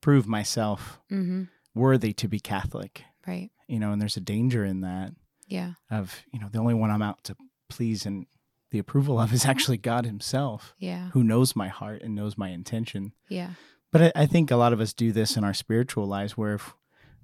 prove 0.00 0.26
myself 0.26 1.00
Mm-hmm. 1.10 1.44
worthy 1.74 2.12
to 2.12 2.28
be 2.28 2.38
Catholic. 2.40 3.04
Right. 3.26 3.50
You 3.66 3.78
know, 3.80 3.92
and 3.92 4.00
there's 4.00 4.16
a 4.16 4.20
danger 4.20 4.64
in 4.64 4.80
that 4.82 5.12
Yeah. 5.48 5.74
of, 5.90 6.22
you 6.32 6.38
know, 6.40 6.48
the 6.50 6.58
only 6.58 6.74
one 6.74 6.90
I'm 6.90 7.02
out 7.02 7.24
to 7.24 7.36
please 7.68 8.06
and 8.06 8.26
the 8.70 8.78
approval 8.78 9.18
of 9.20 9.32
is 9.32 9.44
actually 9.46 9.78
God 9.78 10.04
Himself, 10.04 10.74
Yeah. 10.78 11.10
who 11.10 11.22
knows 11.24 11.54
my 11.56 11.68
heart 11.68 12.02
and 12.02 12.14
knows 12.14 12.36
my 12.36 12.48
intention. 12.50 13.12
Yeah. 13.28 13.54
But 13.94 14.02
I, 14.16 14.22
I 14.22 14.26
think 14.26 14.50
a 14.50 14.56
lot 14.56 14.72
of 14.72 14.80
us 14.80 14.92
do 14.92 15.12
this 15.12 15.36
in 15.36 15.44
our 15.44 15.54
spiritual 15.54 16.04
lives 16.06 16.36
where 16.36 16.54
if 16.54 16.74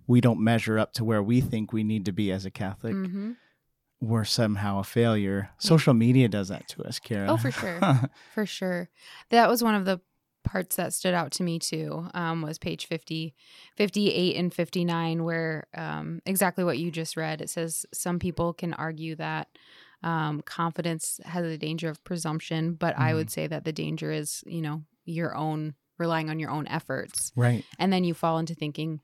we 0.07 0.21
don't 0.21 0.39
measure 0.39 0.79
up 0.79 0.93
to 0.95 1.05
where 1.05 1.21
we 1.23 1.41
think 1.41 1.73
we 1.73 1.83
need 1.83 2.05
to 2.05 2.13
be 2.13 2.31
as 2.31 2.47
a 2.47 2.51
Catholic, 2.51 2.95
Mm-hmm. 2.95 3.33
we're 4.01 4.25
somehow 4.25 4.79
a 4.79 4.85
failure. 4.85 5.51
Social 5.59 5.95
media 5.95 6.29
does 6.29 6.47
that 6.49 6.69
to 6.69 6.85
us, 6.85 7.01
Kara. 7.01 7.27
Oh, 7.33 7.37
for 7.37 7.51
sure. 7.51 7.81
For 8.35 8.47
sure. 8.47 8.89
That 9.31 9.49
was 9.51 9.65
one 9.65 9.75
of 9.75 9.85
the 9.85 10.01
parts 10.45 10.77
that 10.77 10.93
stood 10.93 11.13
out 11.13 11.33
to 11.33 11.43
me 11.43 11.59
too 11.59 12.09
um, 12.15 12.41
was 12.41 12.57
page 12.59 12.87
50 12.87 13.35
58 13.77 14.37
and 14.37 14.55
59 14.55 15.25
where 15.25 15.67
um, 15.75 16.23
exactly 16.25 16.65
what 16.65 16.79
you 16.79 16.91
just 16.93 17.17
read 17.17 17.43
it 17.43 17.51
says 17.51 17.85
some 17.93 18.19
people 18.19 18.55
can 18.55 18.73
argue 18.75 19.15
that 19.17 19.49
um, 20.03 20.41
confidence 20.43 21.21
has 21.27 21.45
a 21.45 21.59
danger 21.59 21.91
of 21.91 22.03
presumption 22.05 22.73
but 22.73 22.99
i 22.99 23.13
would 23.13 23.31
say 23.31 23.47
that 23.47 23.65
the 23.65 23.73
danger 23.73 24.11
is 24.11 24.43
you 24.47 24.63
know 24.63 24.83
your 25.05 25.37
own 25.37 25.75
relying 26.01 26.31
on 26.31 26.41
your 26.41 26.51
own 26.51 26.67
efforts 26.69 27.33
right. 27.37 27.65
and 27.79 27.93
then 27.93 28.05
you 28.05 28.15
fall 28.15 28.39
into 28.39 28.55
thinking 28.55 29.01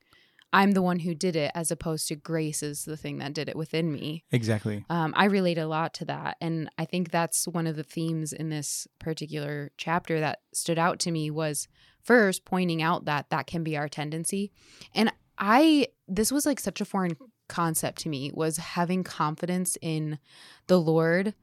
i'm 0.51 0.71
the 0.71 0.81
one 0.81 0.99
who 0.99 1.13
did 1.13 1.35
it 1.35 1.51
as 1.53 1.71
opposed 1.71 2.07
to 2.07 2.15
grace 2.15 2.63
is 2.63 2.83
the 2.85 2.97
thing 2.97 3.17
that 3.19 3.33
did 3.33 3.47
it 3.47 3.55
within 3.55 3.91
me 3.91 4.23
Exactly. 4.31 4.85
um, 4.89 5.13
I 5.15 5.25
relate 5.25 5.57
a 5.57 5.67
lot 5.67 5.93
to 5.95 6.05
that. 6.05 6.37
And 6.41 6.69
I 6.77 6.85
think 6.85 7.11
that's 7.11 7.47
one 7.47 7.67
of 7.67 7.75
the 7.75 7.83
themes 7.83 8.33
in 8.33 8.49
this 8.49 8.87
particular 8.99 9.71
chapter 9.77 10.19
that 10.19 10.39
stood 10.53 10.77
out 10.79 10.99
to 10.99 11.11
me 11.11 11.29
was 11.31 11.67
first 12.03 12.45
pointing 12.45 12.81
out 12.81 13.05
that 13.05 13.29
that 13.29 13.47
can 13.47 13.63
be 13.63 13.75
our 13.77 13.87
tendency. 13.87 14.51
And 14.93 15.11
I, 15.37 15.87
this 16.07 16.31
was 16.31 16.45
like 16.45 16.59
such 16.59 16.81
a 16.81 16.85
foreign 16.85 17.17
concept 17.47 17.99
to 17.99 18.09
me 18.09 18.31
was 18.33 18.57
having 18.57 19.03
confidence 19.03 19.77
in 19.81 20.19
the 20.67 20.79
Lord 20.79 21.33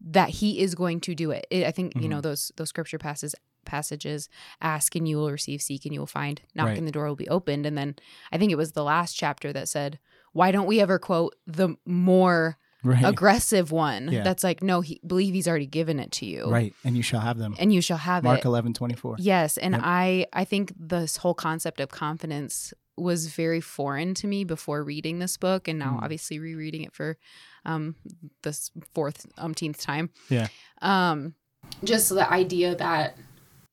that 0.00 0.28
he 0.28 0.60
is 0.60 0.74
going 0.74 1.00
to 1.00 1.14
do 1.14 1.30
it. 1.30 1.46
it 1.50 1.66
I 1.66 1.70
think, 1.70 1.94
you 2.00 2.08
know, 2.08 2.20
those, 2.20 2.52
those 2.56 2.68
scripture 2.68 2.98
passages 2.98 3.34
passages 3.66 4.28
ask 4.60 4.94
and 4.94 5.06
you 5.08 5.16
will 5.18 5.30
receive, 5.30 5.60
seek 5.60 5.84
and 5.84 5.92
you 5.92 6.00
will 6.00 6.06
find, 6.06 6.40
knock 6.54 6.66
Right. 6.68 6.78
and 6.78 6.86
the 6.86 6.92
door 6.92 7.06
will 7.06 7.16
be 7.16 7.28
opened. 7.28 7.66
And 7.66 7.76
then 7.76 7.96
I 8.32 8.38
think 8.38 8.50
it 8.52 8.56
was 8.56 8.72
the 8.72 8.84
last 8.84 9.14
chapter 9.14 9.52
that 9.52 9.68
said, 9.68 9.98
why 10.32 10.50
don't 10.52 10.66
we 10.66 10.80
ever 10.80 10.98
quote 10.98 11.34
the 11.46 11.76
more 11.84 12.58
Right. 12.84 13.02
aggressive 13.04 13.72
one 13.72 14.10
Yeah. 14.12 14.22
that's 14.22 14.44
like, 14.44 14.62
no, 14.62 14.80
he 14.80 15.00
believe 15.04 15.34
he's 15.34 15.48
already 15.48 15.66
given 15.66 15.98
it 15.98 16.12
to 16.12 16.26
you. 16.26 16.48
Right. 16.48 16.72
And 16.84 16.96
you 16.96 17.02
shall 17.02 17.20
have 17.20 17.36
them. 17.36 17.56
And 17.58 17.72
you 17.74 17.80
shall 17.80 17.96
have 17.96 18.22
Mark 18.22 18.40
it. 18.40 18.44
eleven 18.44 18.72
twenty 18.74 18.94
four. 18.94 19.16
Yes, 19.18 19.56
and 19.58 19.72
Yep. 19.74 19.80
I 19.84 20.26
I 20.32 20.44
think 20.44 20.72
this 20.78 21.16
whole 21.16 21.34
concept 21.34 21.80
of 21.80 21.88
confidence 21.88 22.72
was 22.96 23.26
very 23.26 23.60
foreign 23.60 24.14
to 24.14 24.26
me 24.28 24.44
before 24.44 24.84
reading 24.84 25.18
this 25.18 25.36
book, 25.36 25.66
and 25.68 25.78
now 25.80 25.98
Mm. 25.98 26.02
obviously 26.04 26.38
rereading 26.38 26.82
it 26.84 26.94
for 26.94 27.16
um 27.64 27.96
this 28.42 28.70
fourth 28.94 29.26
umpteenth 29.36 29.80
time. 29.80 30.10
Yeah. 30.28 30.46
Um, 30.80 31.34
just 31.82 32.10
the 32.10 32.30
idea 32.30 32.76
that 32.76 33.16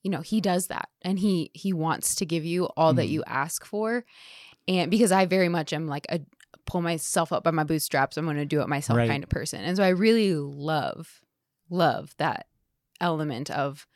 you 0.04 0.12
know 0.12 0.22
he 0.22 0.40
does 0.42 0.68
that, 0.68 0.90
and 1.02 1.18
he 1.20 1.50
he 1.54 1.74
wants 1.74 2.16
to 2.16 2.26
give 2.26 2.46
you 2.46 2.66
all 2.78 2.94
that 2.94 3.08
Mhm. 3.08 3.12
you 3.12 3.24
ask 3.26 3.66
for, 3.66 4.06
and 4.68 4.92
because 4.92 5.12
I 5.12 5.26
very 5.26 5.50
much 5.50 5.74
am 5.74 5.88
like 5.88 6.06
a 6.10 6.20
pull 6.66 6.82
myself 6.82 7.34
up 7.34 7.44
by 7.44 7.52
my 7.52 7.64
bootstraps, 7.66 8.16
I'm 8.16 8.26
going 8.26 8.38
to 8.38 8.46
do 8.46 8.62
it 8.62 8.70
myself 8.70 8.98
Right. 8.98 9.08
kind 9.10 9.24
of 9.24 9.30
person, 9.30 9.62
and 9.64 9.76
so 9.78 9.84
I 9.84 9.90
really 9.90 10.34
love 10.36 11.22
love 11.70 12.14
that 12.18 12.48
element 13.02 13.50
of 13.50 13.88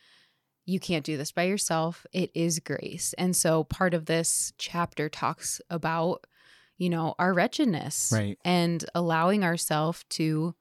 you 0.65 0.79
can't 0.81 1.05
do 1.05 1.15
this 1.15 1.31
by 1.31 1.43
yourself. 1.43 2.05
It 2.11 2.29
is 2.33 2.59
grace. 2.59 3.13
And 3.17 3.35
so 3.35 3.63
part 3.63 3.93
of 3.93 4.05
this 4.05 4.51
chapter 4.57 5.07
talks 5.07 5.61
about, 5.69 6.25
you 6.77 6.89
know, 6.89 7.15
our 7.19 7.33
wretchedness 7.33 8.11
Right. 8.11 8.37
and 8.43 8.83
allowing 8.93 9.45
ourselves 9.45 10.03
to 10.11 10.55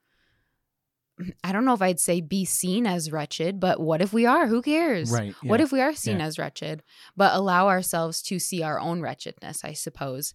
I 1.42 1.52
don't 1.52 1.64
know 1.64 1.72
if 1.72 1.80
I'd 1.80 1.98
say 2.00 2.20
be 2.20 2.44
seen 2.44 2.86
as 2.86 3.10
wretched, 3.10 3.58
but 3.58 3.80
what 3.80 4.02
if 4.02 4.12
we 4.12 4.26
are? 4.26 4.46
Who 4.46 4.60
cares? 4.60 5.10
Right. 5.10 5.34
What 5.42 5.60
if 5.62 5.72
we 5.72 5.80
are 5.80 5.94
seen 5.94 6.18
Yeah. 6.18 6.26
as 6.26 6.38
wretched? 6.38 6.82
But 7.16 7.34
allow 7.34 7.68
ourselves 7.68 8.20
to 8.24 8.38
see 8.38 8.62
our 8.62 8.78
own 8.78 9.00
wretchedness, 9.00 9.64
I 9.64 9.72
suppose, 9.72 10.34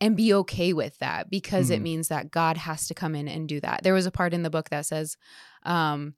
and 0.00 0.16
be 0.16 0.32
okay 0.34 0.72
with 0.72 0.98
that 0.98 1.28
because 1.28 1.68
it 1.70 1.80
Mhm. 1.80 1.82
means 1.82 2.08
that 2.08 2.30
God 2.30 2.56
has 2.56 2.86
to 2.86 2.94
come 2.94 3.14
in 3.14 3.28
and 3.28 3.46
do 3.48 3.60
that. 3.60 3.82
There 3.82 3.92
was 3.94 4.06
a 4.06 4.10
part 4.10 4.32
in 4.32 4.42
the 4.42 4.50
book 4.50 4.70
that 4.70 4.86
says, 4.86 5.16
um, 5.64 6.14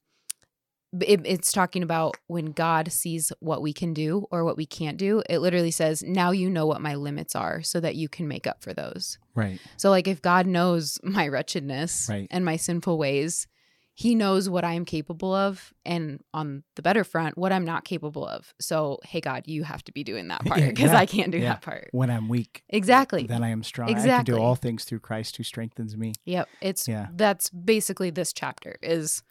it, 1.00 1.22
it's 1.24 1.50
talking 1.50 1.82
about 1.82 2.16
when 2.28 2.52
God 2.52 2.92
sees 2.92 3.32
what 3.40 3.62
we 3.62 3.72
can 3.72 3.92
do 3.94 4.26
or 4.30 4.44
what 4.44 4.56
we 4.56 4.64
can't 4.64 4.96
do. 4.96 5.24
It 5.28 5.40
literally 5.40 5.72
says, 5.72 6.04
now 6.04 6.30
you 6.30 6.48
know 6.48 6.66
what 6.66 6.80
my 6.80 6.94
limits 6.94 7.34
are 7.34 7.64
so 7.64 7.80
that 7.80 7.96
you 7.96 8.08
can 8.08 8.28
make 8.28 8.46
up 8.46 8.62
for 8.62 8.72
those. 8.72 9.18
Right. 9.34 9.58
So, 9.76 9.90
like, 9.90 10.06
if 10.06 10.22
God 10.22 10.46
knows 10.46 11.00
my 11.02 11.26
wretchedness 11.26 12.06
Right. 12.08 12.28
and 12.30 12.44
my 12.44 12.54
sinful 12.56 12.96
ways, 12.96 13.48
He 13.96 14.16
knows 14.16 14.48
what 14.48 14.64
I 14.64 14.72
am 14.72 14.84
capable 14.84 15.32
of, 15.32 15.72
and 15.86 16.20
on 16.34 16.64
the 16.74 16.82
better 16.82 17.04
front, 17.04 17.38
what 17.38 17.52
I'm 17.52 17.64
not 17.64 17.84
capable 17.84 18.26
of. 18.26 18.52
So, 18.60 18.98
hey, 19.04 19.20
God, 19.20 19.44
you 19.46 19.62
have 19.62 19.84
to 19.84 19.92
be 19.92 20.02
doing 20.02 20.26
that 20.28 20.44
part 20.44 20.60
because 20.60 20.90
yeah, 20.90 20.98
I 20.98 21.06
can't 21.06 21.30
do 21.30 21.38
yeah. 21.38 21.50
that 21.50 21.62
part. 21.62 21.90
When 21.92 22.10
I'm 22.10 22.28
weak, 22.28 22.64
Exactly. 22.68 23.24
then 23.26 23.44
I 23.44 23.50
am 23.50 23.62
strong. 23.62 23.88
Exactly. 23.88 24.10
I 24.12 24.16
can 24.16 24.24
do 24.24 24.36
all 24.38 24.56
things 24.56 24.82
through 24.84 24.98
Christ 24.98 25.36
who 25.36 25.44
strengthens 25.44 25.96
me. 25.96 26.12
Yep. 26.24 26.48
It's 26.60 26.88
Yeah. 26.88 27.06
that's 27.14 27.50
basically 27.50 28.10
this 28.10 28.32
chapter 28.32 28.78
is 28.82 29.22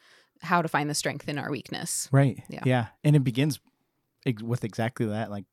how 0.41 0.62
to 0.62 0.70
find 0.70 0.89
the 0.89 0.96
strength 0.96 1.27
in 1.27 1.38
our 1.38 1.51
weakness. 1.51 2.08
Right. 2.12 2.41
Yeah. 2.50 2.62
Yeah. 2.65 2.86
And 3.03 3.17
it 3.17 3.24
begins 3.25 3.60
ex- 4.25 4.41
with 4.43 4.63
exactly 4.63 5.05
that, 5.08 5.29
like 5.29 5.43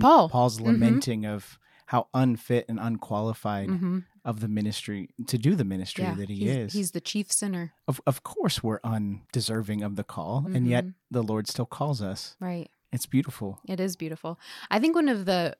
Paul. 0.00 0.28
Paul's 0.28 0.58
Mhm. 0.60 0.66
lamenting 0.66 1.26
of 1.26 1.58
how 1.88 2.06
unfit 2.14 2.64
and 2.68 2.78
unqualified 2.78 3.68
hmm 3.70 3.98
of 4.24 4.40
the 4.40 4.48
ministry 4.48 5.08
to 5.26 5.38
do 5.38 5.54
the 5.54 5.64
ministry 5.64 6.04
Yeah. 6.04 6.14
that 6.14 6.28
he 6.28 6.36
he's, 6.44 6.56
is. 6.56 6.72
he's 6.74 6.90
the 6.90 7.00
chief 7.00 7.32
sinner. 7.32 7.72
of 7.90 7.96
of 8.06 8.22
course, 8.22 8.62
we're 8.62 8.80
undeserving 8.84 9.82
of 9.82 9.96
the 9.96 10.04
call, 10.04 10.44
and 10.54 10.66
yet 10.66 10.84
Mhm. 10.84 10.94
the 11.10 11.22
Lord 11.22 11.48
still 11.48 11.66
calls 11.66 12.02
us. 12.02 12.36
Right. 12.40 12.68
It's 12.92 13.06
beautiful. 13.06 13.60
It 13.66 13.80
is 13.80 13.96
beautiful. 13.96 14.38
I 14.70 14.78
think 14.80 14.94
one 14.94 15.08
of 15.08 15.24
the 15.24 15.56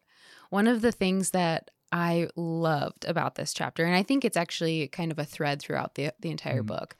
one 0.50 0.66
of 0.66 0.80
the 0.82 0.92
things 0.92 1.30
that 1.30 1.70
I 1.92 2.28
loved 2.36 3.06
about 3.06 3.36
this 3.36 3.54
chapter, 3.54 3.84
and 3.86 3.94
I 3.96 4.02
think 4.02 4.22
it's 4.24 4.36
actually 4.36 4.88
kind 4.88 5.10
of 5.12 5.18
a 5.18 5.24
thread 5.24 5.60
throughout 5.62 5.94
the 5.94 6.12
the 6.20 6.30
entire 6.30 6.62
Mhm. 6.62 6.66
book, 6.66 6.96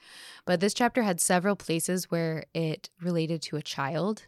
but 0.47 0.61
this 0.61 0.73
chapter 0.73 1.03
had 1.03 1.21
several 1.21 1.57
places 1.57 2.11
where 2.11 2.45
it 2.55 2.89
related 3.03 3.43
to 3.43 3.57
a 3.57 3.63
child. 3.63 4.27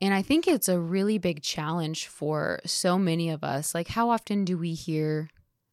And 0.00 0.14
I 0.14 0.22
think 0.22 0.46
it's 0.46 0.68
a 0.68 0.78
really 0.78 1.18
big 1.18 1.42
challenge 1.42 2.06
for 2.06 2.60
so 2.64 2.98
many 2.98 3.30
of 3.30 3.42
us. 3.42 3.74
Like 3.74 3.88
how 3.88 4.10
often 4.10 4.44
do 4.44 4.56
we 4.56 4.74
hear 4.74 5.28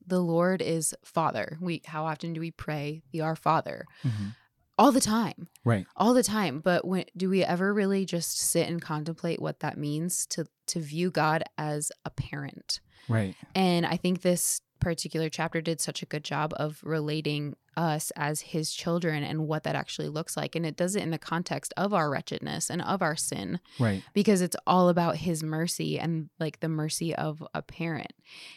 the 0.05 0.19
Lord 0.19 0.61
is 0.61 0.95
Father? 1.03 1.57
We 1.61 1.81
how 1.85 2.05
often 2.05 2.33
do 2.33 2.39
we 2.41 2.51
pray 2.51 3.03
the 3.11 3.21
Our 3.21 3.35
Father? 3.35 3.85
Mhm. 4.03 4.35
All 4.77 4.91
the 4.91 4.99
time 4.99 5.47
Right. 5.63 5.87
all 5.95 6.13
the 6.13 6.21
time 6.21 6.59
but 6.59 6.83
when 6.85 7.05
do 7.15 7.29
we 7.29 7.45
ever 7.45 7.73
really 7.73 8.05
just 8.05 8.37
sit 8.37 8.67
and 8.67 8.81
contemplate 8.81 9.41
what 9.41 9.61
that 9.61 9.77
means 9.77 10.25
to 10.27 10.47
to 10.67 10.81
view 10.81 11.09
god 11.09 11.43
as 11.57 11.93
a 12.03 12.09
parent 12.09 12.81
Right. 13.07 13.35
and 13.55 13.85
i 13.85 13.95
think 13.95 14.21
this 14.21 14.59
particular 14.85 15.29
chapter 15.29 15.61
did 15.61 15.81
such 15.81 16.03
a 16.03 16.05
good 16.05 16.23
job 16.23 16.53
of 16.57 16.79
relating 16.83 17.55
us 17.75 18.11
as 18.15 18.39
his 18.41 18.71
children 18.71 19.23
and 19.23 19.47
what 19.47 19.63
that 19.63 19.75
actually 19.75 20.07
looks 20.07 20.37
like 20.37 20.55
and 20.55 20.63
it 20.63 20.77
does 20.77 20.95
it 20.95 21.01
in 21.01 21.09
the 21.09 21.17
context 21.17 21.73
of 21.75 21.91
our 21.91 22.07
wretchedness 22.09 22.69
and 22.69 22.83
of 22.83 23.01
our 23.01 23.15
sin 23.15 23.59
Right. 23.79 24.03
because 24.13 24.41
it's 24.41 24.55
all 24.67 24.87
about 24.89 25.17
his 25.17 25.41
mercy 25.41 25.99
and 25.99 26.29
like 26.39 26.59
the 26.59 26.69
mercy 26.69 27.15
of 27.15 27.43
a 27.55 27.63
parent. 27.63 28.13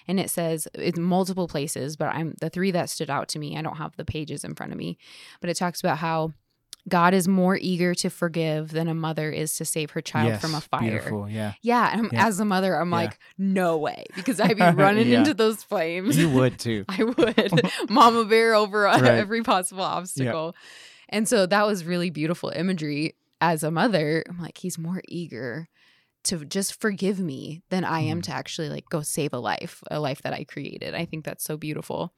And 0.06 0.20
it 0.20 0.28
says 0.28 0.68
it's 0.74 0.98
multiple 0.98 1.48
places, 1.48 1.96
but 1.96 2.08
I'm 2.14 2.34
the 2.42 2.50
three 2.50 2.72
that 2.72 2.90
stood 2.90 3.08
out 3.08 3.28
to 3.28 3.38
me. 3.38 3.56
I 3.56 3.62
don't 3.62 3.78
have 3.78 3.96
the 3.96 4.04
pages 4.04 4.44
in 4.44 4.54
front 4.54 4.72
of 4.72 4.78
me, 4.78 4.98
but 5.40 5.48
it 5.48 5.56
talks 5.56 5.80
about 5.80 5.96
how 5.96 6.34
God 6.88 7.14
is 7.14 7.28
more 7.28 7.56
eager 7.60 7.94
to 7.96 8.10
forgive 8.10 8.70
than 8.72 8.88
a 8.88 8.94
mother 8.94 9.30
is 9.30 9.56
to 9.56 9.64
save 9.64 9.90
her 9.92 10.00
child 10.00 10.28
yes. 10.28 10.40
from 10.40 10.54
a 10.54 10.60
fire. 10.60 10.80
Beautiful. 10.90 11.28
Yeah. 11.28 11.52
Yeah, 11.62 11.90
and 11.92 12.10
Yeah. 12.12 12.26
as 12.26 12.40
a 12.40 12.44
mother, 12.44 12.74
I'm 12.74 12.90
Yeah. 12.90 12.96
like, 12.96 13.18
no 13.36 13.76
way, 13.76 14.04
because 14.16 14.40
I'd 14.40 14.56
be 14.56 14.62
running 14.82 15.08
Yeah. 15.08 15.18
into 15.18 15.34
those 15.34 15.62
flames. 15.62 16.16
You 16.16 16.30
would 16.30 16.58
too. 16.58 16.84
I 16.88 17.04
would. 17.04 17.60
Mama 17.90 18.24
bear 18.24 18.54
over 18.54 18.82
Right. 18.82 19.02
every 19.04 19.42
possible 19.42 19.82
obstacle. 19.84 20.54
And 21.08 21.28
so 21.28 21.46
that 21.46 21.66
was 21.66 21.84
really 21.84 22.10
beautiful 22.10 22.50
imagery 22.50 23.14
as 23.40 23.62
a 23.62 23.70
mother. 23.70 24.24
I'm 24.28 24.40
like, 24.40 24.58
he's 24.58 24.78
more 24.78 25.00
eager 25.08 25.68
to 26.24 26.44
just 26.44 26.80
forgive 26.80 27.18
me 27.20 27.62
than 27.70 27.84
I 27.84 28.00
am 28.00 28.20
Mhm. 28.20 28.24
to 28.24 28.32
actually 28.32 28.68
like 28.68 28.88
go 28.90 29.02
save 29.02 29.32
a 29.32 29.38
life, 29.38 29.82
a 29.90 30.00
life 30.00 30.22
that 30.22 30.32
I 30.32 30.44
created. 30.44 30.94
I 30.94 31.04
think 31.04 31.24
that's 31.24 31.44
so 31.44 31.56
beautiful. 31.56 32.12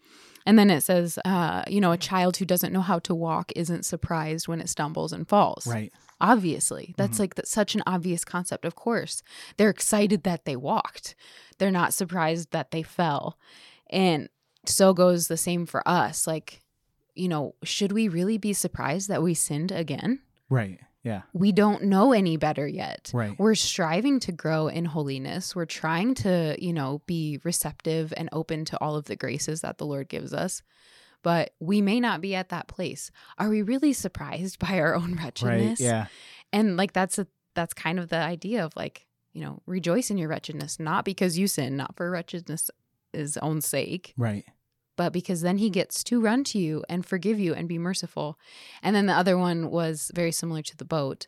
And 0.47 0.59
then 0.59 0.71
it 0.71 0.81
says, 0.81 1.19
uh, 1.25 1.63
you 1.69 1.81
know, 1.81 1.93
a 1.93 1.99
child 1.99 2.39
who 2.39 2.45
doesn't 2.47 2.73
know 2.73 2.81
how 2.81 2.99
to 3.01 3.15
walk 3.15 3.53
isn't 3.55 3.85
surprised 3.85 4.49
when 4.49 4.61
it 4.61 4.69
stumbles 4.71 5.13
and 5.13 5.29
falls. 5.29 5.67
Right. 5.67 5.93
Obviously, 6.21 6.95
that's 6.97 7.17
Mhm. 7.17 7.21
like 7.21 7.35
th- 7.35 7.47
such 7.47 7.75
an 7.75 7.83
obvious 7.87 8.25
concept. 8.25 8.65
Of 8.65 8.75
course, 8.75 9.23
they're 9.57 9.71
excited 9.71 10.23
that 10.25 10.45
they 10.45 10.57
walked. 10.57 11.15
They're 11.59 11.71
not 11.71 11.95
surprised 11.95 12.53
that 12.53 12.71
they 12.71 12.83
fell. 12.83 13.39
And 13.91 14.29
so 14.67 14.93
goes 14.95 15.29
the 15.29 15.37
same 15.37 15.67
for 15.67 15.87
us. 15.87 16.27
Like, 16.27 16.63
you 17.15 17.29
know, 17.29 17.55
should 17.63 17.93
we 17.93 18.09
really 18.09 18.39
be 18.39 18.53
surprised 18.53 19.09
that 19.09 19.23
we 19.23 19.35
sinned 19.35 19.73
again? 19.73 20.21
Right. 20.49 20.79
Yeah. 21.03 21.23
We 21.33 21.53
don't 21.53 21.85
know 21.85 22.13
any 22.13 22.37
better 22.37 22.67
yet. 22.69 23.11
Right. 23.15 23.39
We're 23.39 23.55
striving 23.55 24.21
to 24.21 24.33
grow 24.33 24.69
in 24.69 24.85
holiness. 24.85 25.57
We're 25.57 25.65
trying 25.65 26.15
to, 26.17 26.57
you 26.59 26.73
know, 26.73 27.01
be 27.07 27.41
receptive 27.43 28.13
and 28.17 28.29
open 28.33 28.65
to 28.67 28.79
all 28.81 28.97
of 28.97 29.07
the 29.07 29.17
graces 29.17 29.63
that 29.63 29.79
the 29.79 29.87
Lord 29.87 30.09
gives 30.09 30.35
us. 30.35 30.63
But 31.23 31.53
we 31.61 31.81
may 31.83 32.01
not 32.01 32.21
be 32.21 32.35
at 32.35 32.49
that 32.51 32.67
place. 32.69 33.11
Are 33.39 33.49
we 33.49 33.63
really 33.63 33.93
surprised 33.93 34.59
by 34.67 34.79
our 34.79 34.95
own 34.95 35.13
Right. 35.15 35.25
wretchedness? 35.25 35.81
Yeah. 35.81 36.07
and 36.53 36.77
like 36.77 36.93
that's 36.93 37.19
a 37.19 37.27
that's 37.55 37.75
kind 37.75 37.99
of 37.99 38.09
the 38.11 38.17
idea 38.17 38.65
of 38.65 38.75
like 38.77 39.07
you 39.33 39.41
know 39.41 39.61
rejoice 39.67 40.11
in 40.11 40.19
your 40.19 40.29
wretchedness 40.29 40.79
not 40.81 41.05
because 41.05 41.37
you 41.39 41.47
sin 41.47 41.77
not 41.77 41.97
for 41.97 42.11
wretchedness 42.11 42.71
own 43.43 43.61
sake 43.61 44.15
Right. 44.17 44.45
But 45.01 45.15
because 45.15 45.41
then 45.41 45.57
he 45.57 45.71
gets 45.71 46.05
to 46.05 46.21
run 46.21 46.45
to 46.45 46.59
you 46.59 46.85
and 46.91 47.07
forgive 47.07 47.39
you 47.41 47.55
and 47.55 47.67
be 47.69 47.79
merciful 47.79 48.39
and 48.83 48.95
then 48.95 49.07
the 49.07 49.15
other 49.23 49.37
one 49.39 49.71
was 49.71 50.11
very 50.15 50.31
similar 50.33 50.61
to 50.63 50.77
the 50.77 50.85
boat 50.85 51.27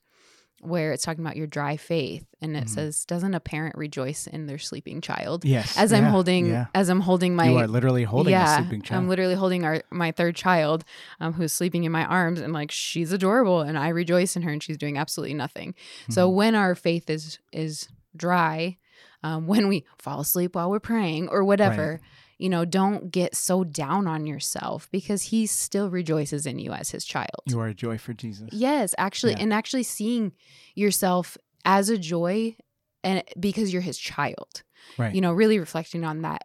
where 0.60 0.92
it's 0.92 1.04
talking 1.04 1.24
about 1.24 1.36
your 1.36 1.46
dry 1.46 1.76
faith 1.76 2.26
and 2.42 2.54
it 2.56 2.64
Mhm. 2.66 2.68
says 2.68 3.04
doesn't 3.06 3.34
a 3.34 3.40
parent 3.40 3.74
rejoice 3.76 4.26
in 4.26 4.46
their 4.46 4.58
sleeping 4.58 5.00
child 5.00 5.44
Yes. 5.44 5.76
as 5.78 5.90
i'm 5.92 6.04
holding 6.04 6.46
Yeah. 6.48 6.66
as 6.74 6.90
i'm 6.90 7.00
holding 7.00 7.34
my 7.34 7.48
you 7.48 7.56
are 7.56 7.66
literally 7.66 8.04
holding 8.04 8.32
yeah, 8.32 8.52
a 8.52 8.62
sleeping 8.62 8.82
child. 8.82 9.02
I'm 9.02 9.08
literally 9.08 9.34
holding 9.42 9.64
our 9.64 9.82
my 9.90 10.12
third 10.12 10.36
child, 10.36 10.84
um, 11.18 11.32
who's 11.32 11.52
sleeping 11.54 11.84
in 11.84 11.92
my 11.92 12.04
arms, 12.04 12.40
and 12.40 12.52
like 12.52 12.70
she's 12.70 13.10
adorable, 13.10 13.60
and 13.62 13.78
I 13.78 13.88
rejoice 13.88 14.36
in 14.36 14.42
her, 14.42 14.52
and 14.52 14.62
she's 14.62 14.76
doing 14.84 14.96
absolutely 14.98 15.34
nothing. 15.34 15.74
So 16.10 16.28
Mhm. 16.30 16.34
when 16.40 16.54
our 16.54 16.74
faith 16.74 17.08
is 17.16 17.38
is 17.52 17.88
dry, 18.14 18.76
um, 19.24 19.46
when 19.46 19.66
we 19.66 19.84
fall 19.98 20.20
asleep 20.20 20.54
while 20.54 20.70
we're 20.70 20.80
praying 20.94 21.28
or 21.28 21.42
whatever, 21.42 22.00
you 22.42 22.48
know, 22.48 22.64
don't 22.64 23.10
get 23.10 23.34
so 23.36 23.62
down 23.64 24.06
on 24.06 24.26
yourself 24.26 24.88
because 24.90 25.22
He 25.24 25.46
still 25.46 25.88
rejoices 25.90 26.44
in 26.46 26.58
you 26.58 26.72
as 26.72 26.90
His 26.90 27.04
child. 27.04 27.42
you 27.46 27.58
are 27.60 27.68
a 27.68 27.74
joy 27.74 27.96
for 27.98 28.12
Jesus. 28.12 28.48
Yes, 28.52 28.94
actually, 28.98 29.32
Yeah. 29.34 29.40
and 29.42 29.52
actually 29.52 29.84
seeing 29.84 30.32
yourself 30.74 31.38
as 31.64 31.88
a 31.88 31.96
joy, 31.98 32.56
and 33.04 33.22
because 33.38 33.72
you're 33.72 33.82
His 33.82 33.98
child 33.98 34.62
Right. 34.98 35.14
you 35.14 35.20
know, 35.20 35.32
really 35.32 35.58
reflecting 35.60 36.02
on 36.04 36.22
that 36.22 36.42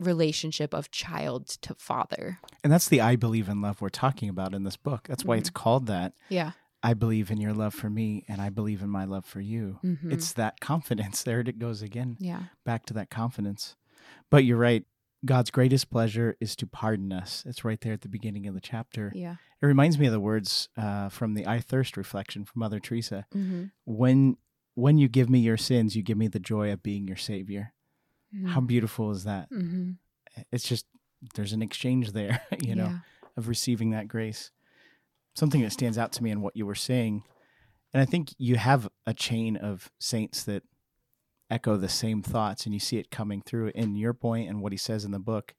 relationship 0.00 0.72
of 0.74 0.90
child 0.90 1.46
to 1.46 1.74
father. 1.74 2.38
and 2.64 2.72
that's 2.72 2.88
the 2.88 3.00
I 3.00 3.16
believe 3.16 3.48
in 3.48 3.60
love 3.60 3.80
we're 3.80 3.88
talking 3.90 4.28
about 4.28 4.54
in 4.54 4.64
this 4.64 4.76
book. 4.76 5.06
That's 5.08 5.24
why 5.24 5.36
it's 5.36 5.50
Mm-hmm. 5.50 5.62
called 5.62 5.86
that. 5.86 6.14
Yeah. 6.28 6.52
I 6.82 6.94
believe 6.94 7.30
in 7.30 7.38
your 7.40 7.52
love 7.52 7.74
for 7.74 7.88
me 7.90 8.24
and 8.26 8.40
I 8.40 8.48
believe 8.50 8.82
in 8.82 8.88
my 8.88 9.04
love 9.04 9.24
for 9.24 9.40
you. 9.40 9.78
Mhm. 9.84 10.10
It's 10.12 10.32
that 10.32 10.58
confidence. 10.60 11.22
There 11.24 11.40
it 11.40 11.58
goes 11.58 11.82
again, 11.82 12.16
yeah. 12.18 12.44
back 12.64 12.86
to 12.86 12.94
that 12.94 13.10
confidence. 13.10 13.76
But 14.30 14.44
you're 14.44 14.58
right. 14.58 14.84
God's 15.24 15.50
greatest 15.50 15.88
pleasure 15.90 16.36
is 16.40 16.56
to 16.56 16.66
pardon 16.66 17.12
us. 17.12 17.44
It's 17.46 17.64
right 17.64 17.80
there 17.80 17.92
at 17.92 18.00
the 18.00 18.08
beginning 18.08 18.46
of 18.48 18.54
the 18.54 18.60
chapter. 18.60 19.12
Yeah. 19.14 19.36
It 19.60 19.66
reminds 19.66 19.98
me 19.98 20.06
of 20.06 20.12
the 20.12 20.18
words 20.20 20.68
uh, 20.76 21.08
from 21.10 21.34
the 21.34 21.46
I 21.46 21.60
Thirst 21.60 21.96
reflection 21.96 22.44
from 22.44 22.60
Mother 22.60 22.80
Teresa. 22.80 23.26
Mm-hmm. 23.34 23.64
When 23.84 24.36
when 24.74 24.98
you 24.98 25.06
give 25.08 25.28
me 25.30 25.38
your 25.40 25.56
sins, 25.58 25.94
you 25.94 26.02
give 26.02 26.16
me 26.18 26.28
the 26.28 26.40
joy 26.40 26.72
of 26.72 26.82
being 26.82 27.06
your 27.06 27.16
savior. 27.16 27.72
How 28.46 28.60
beautiful 28.62 29.10
is 29.10 29.24
that? 29.24 29.50
Mm-hmm. 29.50 29.90
It's 30.50 30.66
just 30.66 30.86
there's 31.34 31.52
an 31.52 31.60
exchange 31.62 32.12
there, 32.12 32.40
you 32.60 32.74
know, 32.74 32.86
Yeah. 32.86 32.98
of 33.36 33.46
receiving 33.48 33.90
that 33.90 34.08
grace. 34.08 34.50
Something 35.34 35.60
that 35.62 35.72
stands 35.72 35.98
out 35.98 36.12
to 36.12 36.22
me 36.22 36.30
in 36.30 36.40
what 36.40 36.56
you 36.56 36.64
were 36.66 36.74
saying, 36.74 37.22
and 37.92 38.00
I 38.00 38.06
think 38.06 38.34
you 38.38 38.56
have 38.56 38.88
a 39.06 39.12
chain 39.14 39.56
of 39.56 39.90
saints 40.00 40.42
that 40.44 40.62
echo 41.52 41.76
the 41.76 41.88
same 41.88 42.22
thoughts, 42.22 42.64
and 42.64 42.72
you 42.74 42.80
see 42.80 42.98
it 42.98 43.10
coming 43.10 43.42
through 43.44 43.70
in 43.74 43.94
your 43.94 44.14
point 44.14 44.48
and 44.48 44.60
what 44.60 44.72
he 44.72 44.78
says 44.78 45.04
in 45.04 45.10
the 45.12 45.18
book. 45.18 45.54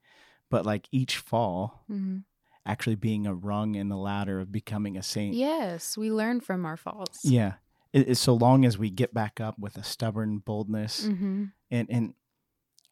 But 0.50 0.66
like 0.66 0.88
each 0.92 1.18
fall, 1.18 1.86
Mm-hmm. 1.90 2.18
actually 2.66 2.96
being 2.96 3.28
a 3.28 3.34
rung 3.34 3.76
in 3.76 3.90
the 3.90 3.98
ladder 3.98 4.40
of 4.40 4.52
becoming 4.52 4.98
a 4.98 5.04
saint. 5.04 5.36
Yes, 5.36 5.98
we 5.98 6.12
learn 6.12 6.40
from 6.42 6.66
our 6.66 6.78
faults. 6.78 7.22
Yeah. 7.24 7.54
It, 7.94 8.18
so 8.18 8.34
long 8.34 8.66
as 8.66 8.78
we 8.78 8.90
get 8.90 9.14
back 9.14 9.40
up 9.40 9.60
with 9.60 9.78
a 9.78 9.84
stubborn 9.84 10.40
boldness 10.40 11.06
Mm-hmm. 11.06 11.44
and 11.72 11.88
and 11.92 12.14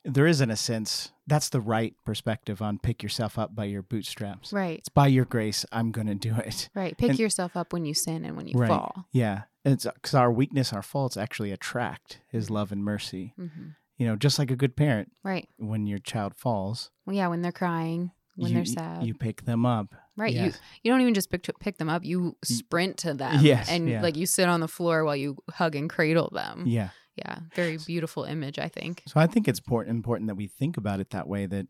there 0.03 0.25
is 0.27 0.41
in 0.41 0.49
a 0.49 0.55
sense 0.55 1.11
that's 1.27 1.49
the 1.49 1.61
right 1.61 1.95
perspective 2.05 2.61
on 2.61 2.79
pick 2.79 3.03
yourself 3.03 3.37
up 3.37 3.55
by 3.55 3.65
your 3.65 3.81
bootstraps. 3.83 4.51
Right. 4.51 4.79
It's 4.79 4.89
by 4.89 5.07
your 5.07 5.25
grace 5.25 5.65
I'm 5.71 5.91
going 5.91 6.07
to 6.07 6.15
do 6.15 6.35
it. 6.35 6.69
Right. 6.75 6.97
Pick 6.97 7.11
And- 7.11 7.19
yourself 7.19 7.55
up 7.55 7.71
when 7.73 7.85
you 7.85 7.93
sin 7.93 8.25
and 8.25 8.35
when 8.35 8.47
you 8.47 8.57
Right. 8.57 8.67
fall. 8.67 9.05
Yeah. 9.11 9.43
It's 9.63 9.85
cuz 10.01 10.13
our 10.15 10.31
weakness, 10.31 10.73
our 10.73 10.81
faults 10.81 11.17
actually 11.17 11.51
attract 11.51 12.19
his 12.27 12.49
love 12.49 12.71
and 12.71 12.83
mercy. 12.83 13.33
Mm-hmm. 13.39 13.69
You 13.97 14.07
know, 14.07 14.15
just 14.15 14.39
like 14.39 14.49
a 14.49 14.55
good 14.55 14.75
parent 14.75 15.11
Right. 15.23 15.47
when 15.57 15.85
your 15.85 15.99
child 15.99 16.33
falls, 16.35 16.89
Well, 17.05 17.15
yeah, 17.15 17.27
when 17.27 17.43
they're 17.43 17.51
crying, 17.51 18.11
when 18.35 18.49
you, 18.49 18.55
they're 18.55 18.65
sad. 18.65 19.03
you 19.05 19.13
pick 19.13 19.43
them 19.45 19.65
up. 19.65 19.93
right. 20.17 20.33
You 20.33 20.41
Yes. 20.45 20.59
you 20.83 20.91
don't 20.91 21.01
even 21.01 21.13
just 21.13 21.29
pick 21.29 21.47
pick 21.59 21.77
them 21.77 21.89
up. 21.89 22.03
You 22.03 22.35
sprint 22.43 22.97
to 22.97 23.13
them. 23.13 23.39
Yes, 23.43 23.69
And 23.69 23.87
yeah. 23.87 24.01
like 24.01 24.17
you 24.17 24.25
sit 24.25 24.49
on 24.49 24.59
the 24.61 24.67
floor 24.67 25.03
while 25.05 25.15
you 25.15 25.37
hug 25.51 25.75
and 25.75 25.87
cradle 25.89 26.29
them. 26.33 26.65
Yeah. 26.65 26.89
Yeah. 27.15 27.39
Very 27.55 27.77
beautiful 27.77 28.23
image, 28.23 28.57
I 28.59 28.67
think. 28.67 29.03
So 29.07 29.19
I 29.19 29.27
think 29.27 29.47
it's 29.47 29.59
important 29.69 30.27
that 30.27 30.35
we 30.35 30.47
think 30.47 30.77
about 30.77 30.99
it 30.99 31.09
that 31.11 31.27
way 31.27 31.45
that 31.45 31.67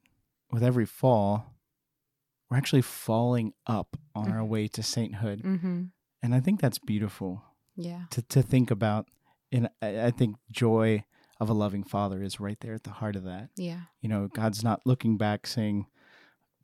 with 0.52 0.64
every 0.64 0.86
fall 0.86 1.48
we're 2.50 2.58
actually 2.58 2.82
falling 2.82 3.54
up 3.66 3.96
on 4.14 4.30
our 4.32 4.44
way 4.44 4.68
to 4.68 4.84
sainthood. 4.84 5.42
Mm-hmm. 5.42 5.84
And 6.22 6.36
I 6.36 6.42
think 6.42 6.60
that's 6.60 6.80
beautiful 6.80 7.44
Yeah. 7.76 8.04
to 8.12 8.22
to 8.24 8.42
think 8.44 8.70
about 8.72 9.08
and 9.54 9.70
I, 9.82 10.06
I 10.08 10.12
think 10.12 10.36
joy 10.52 11.06
of 11.40 11.50
a 11.50 11.54
loving 11.54 11.84
father 11.84 12.22
is 12.22 12.40
right 12.40 12.60
there 12.60 12.74
at 12.76 12.84
the 12.84 12.92
heart 12.92 13.16
of 13.16 13.24
that. 13.24 13.50
Yeah. 13.56 13.82
You 14.02 14.10
know, 14.10 14.28
God's 14.28 14.64
not 14.64 14.82
looking 14.86 15.18
back 15.18 15.48
saying, 15.48 15.88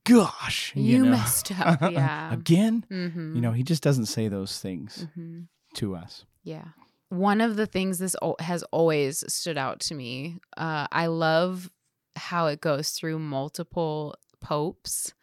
"Gosh, 0.04 0.72
You, 0.76 1.04
know, 1.06 1.12
messed 1.12 1.52
up. 1.60 1.82
Yeah. 1.92 2.32
again." 2.34 2.86
mm-hmm. 2.90 3.36
You 3.36 3.42
know, 3.42 3.52
he 3.54 3.64
just 3.64 3.82
doesn't 3.84 4.06
say 4.06 4.28
those 4.28 4.60
things 4.60 5.08
Mm-hmm. 5.08 5.40
to 5.76 5.96
us. 5.96 6.26
Yeah. 6.44 6.66
One 7.10 7.40
of 7.42 7.56
the 7.56 7.66
things 7.66 8.00
this 8.00 8.16
al- 8.22 8.36
has 8.40 8.64
always 8.64 9.24
stood 9.32 9.58
out 9.58 9.80
to 9.82 9.96
me, 9.96 10.40
uh, 10.58 10.88
I 10.92 11.08
love 11.08 11.70
how 12.16 12.48
it 12.48 12.60
goes 12.62 12.90
through 12.92 13.20
multiple 13.20 14.16
popes 14.42 15.14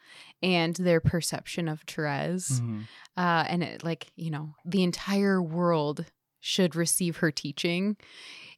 and 0.42 0.74
their 0.76 1.00
perception 1.00 1.68
of 1.68 1.82
Therese. 1.82 2.60
Mhm. 2.60 2.84
Uh, 3.16 3.44
and 3.48 3.62
it, 3.62 3.84
like, 3.84 4.12
you 4.16 4.30
know, 4.30 4.54
the 4.64 4.82
entire 4.82 5.42
world 5.42 6.06
should 6.40 6.76
receive 6.76 7.18
her 7.18 7.30
teaching. 7.30 7.96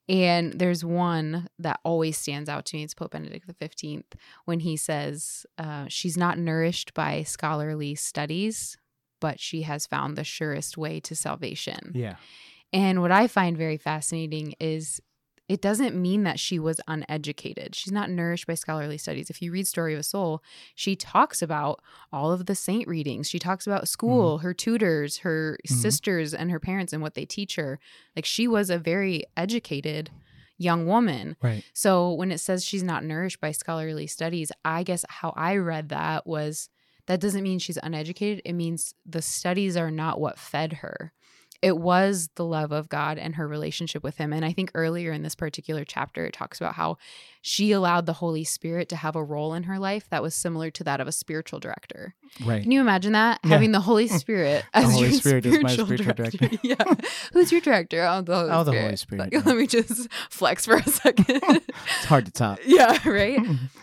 And 0.09 0.53
there's 0.59 0.85
one 0.85 1.48
that 1.59 1.81
always 1.85 2.16
stands 2.16 2.48
out 2.48 2.64
to 2.66 2.77
me. 2.77 2.85
It's 2.85 2.94
Pope 2.94 3.12
Benedict 3.12 3.48
XV 3.61 4.05
when 4.44 4.61
he 4.61 4.77
says, 4.77 5.46
uh, 5.59 5.87
She's 5.88 6.16
not 6.16 6.38
nourished 6.38 6.94
by 6.94 7.22
scholarly 7.24 7.94
studies, 7.96 8.77
but 9.20 9.40
she 9.40 9.62
has 9.62 9.87
found 9.87 10.16
the 10.16 10.24
surest 10.24 10.77
way 10.77 11.00
to 11.00 11.16
salvation. 11.16 11.92
Yeah. 11.94 12.16
And 12.72 13.00
what 13.00 13.12
I 13.12 13.26
find 13.26 13.57
very 13.57 13.76
fascinating 13.76 14.55
is 14.61 15.00
it 15.48 15.61
doesn't 15.61 15.94
mean 15.94 16.24
that 16.24 16.40
she 16.40 16.59
was 16.59 16.81
uneducated. 16.88 17.74
She's 17.76 17.92
not 17.92 18.11
nourished 18.11 18.48
by 18.48 18.55
scholarly 18.55 18.98
studies. 18.98 19.31
If 19.31 19.40
you 19.40 19.52
read 19.52 19.68
Story 19.68 19.94
of 19.94 20.00
a 20.00 20.02
Soul, 20.02 20.42
she 20.74 20.96
talks 20.96 21.40
about 21.40 21.81
all 22.12 22.33
of 22.33 22.46
the 22.46 22.57
saint 22.57 22.88
readings. 22.88 23.29
She 23.31 23.38
talks 23.38 23.64
about 23.66 23.87
school, 23.87 24.38
her 24.38 24.52
tutors, 24.52 25.18
her 25.18 25.57
Mhm. 25.68 25.72
sisters, 25.72 26.35
and 26.35 26.50
her 26.50 26.59
parents 26.59 26.92
and 26.92 27.00
what 27.00 27.14
they 27.14 27.24
teach 27.24 27.55
her. 27.55 27.79
Like 28.16 28.24
she 28.24 28.48
was 28.48 28.70
a 28.70 28.79
very 28.79 29.22
educated 29.37 30.11
young 30.59 30.87
woman. 30.87 31.37
Right. 31.40 31.62
So 31.72 32.12
when 32.12 32.33
it 32.33 32.38
says 32.38 32.64
she's 32.64 32.83
not 32.83 33.05
nourished 33.05 33.40
by 33.40 33.52
scholarly 33.52 34.09
studies, 34.09 34.50
I 34.64 34.83
guess 34.83 35.05
how 35.09 35.33
I 35.37 35.57
read 35.59 35.90
that 35.90 36.26
was 36.26 36.70
that 37.07 37.20
doesn't 37.20 37.44
mean 37.44 37.61
she's 37.61 37.79
uneducated. 37.85 38.42
It 38.44 38.55
means 38.55 38.94
the 39.05 39.22
studies 39.22 39.76
are 39.76 39.92
not 39.92 40.18
what 40.20 40.40
fed 40.40 40.72
her. 40.83 41.12
It 41.62 41.77
was 41.79 42.29
the 42.37 42.45
love 42.45 42.73
of 42.73 42.88
God 42.88 43.19
and 43.19 43.35
her 43.37 43.47
relationship 43.49 44.03
with 44.03 44.16
Him. 44.19 44.33
And 44.33 44.45
I 44.45 44.53
think 44.53 44.71
earlier 44.75 45.12
in 45.12 45.23
this 45.23 45.35
particular 45.35 45.85
chapter, 45.85 46.27
it 46.27 46.33
talks 46.33 46.61
about 46.61 46.75
how 46.75 46.99
she 47.42 47.71
allowed 47.73 48.07
the 48.07 48.14
Holy 48.14 48.45
Spirit 48.45 48.88
to 48.88 48.97
have 48.97 49.14
a 49.16 49.23
role 49.23 49.55
in 49.55 49.64
her 49.64 49.79
life 49.79 50.09
that 50.11 50.23
was 50.23 50.35
similar 50.35 50.71
to 50.73 50.85
that 50.85 51.01
of 51.01 51.07
a 51.09 51.12
spiritual 51.12 51.61
director. 51.61 52.14
Right. 52.45 52.62
Can 52.62 52.73
you 52.73 52.81
imagine 52.81 53.12
that? 53.12 53.40
Yeah. 53.45 53.51
Having 53.51 53.73
the 53.73 53.81
Holy 53.81 54.09
Spirit 54.23 54.64
The 54.75 54.79
as 54.79 54.92
Holy 54.92 55.03
your 55.09 55.12
Spirit 55.12 55.47
is 55.47 55.62
my 55.62 55.71
spiritual 55.73 55.97
spiritual 55.97 56.14
director. 56.14 56.59
yeah. 56.62 56.95
Who's 57.33 57.53
your 57.53 57.61
director? 57.61 58.05
Oh, 58.05 58.21
the 58.23 58.35
Holy 58.37 58.51
Oh, 58.51 58.64
the 58.64 58.71
Spirit. 58.73 58.83
Holy 58.85 58.97
Spirit, 58.97 59.21
Like, 59.21 59.33
yeah. 59.33 59.42
Let 59.45 59.57
me 59.57 59.66
just 59.66 60.09
flex 60.31 60.66
for 60.66 60.77
a 60.77 60.83
second. 60.83 61.40
It's 61.40 62.05
hard 62.07 62.27
to 62.27 62.33
top. 62.33 62.59
yeah, 62.66 62.99
right. 63.09 63.38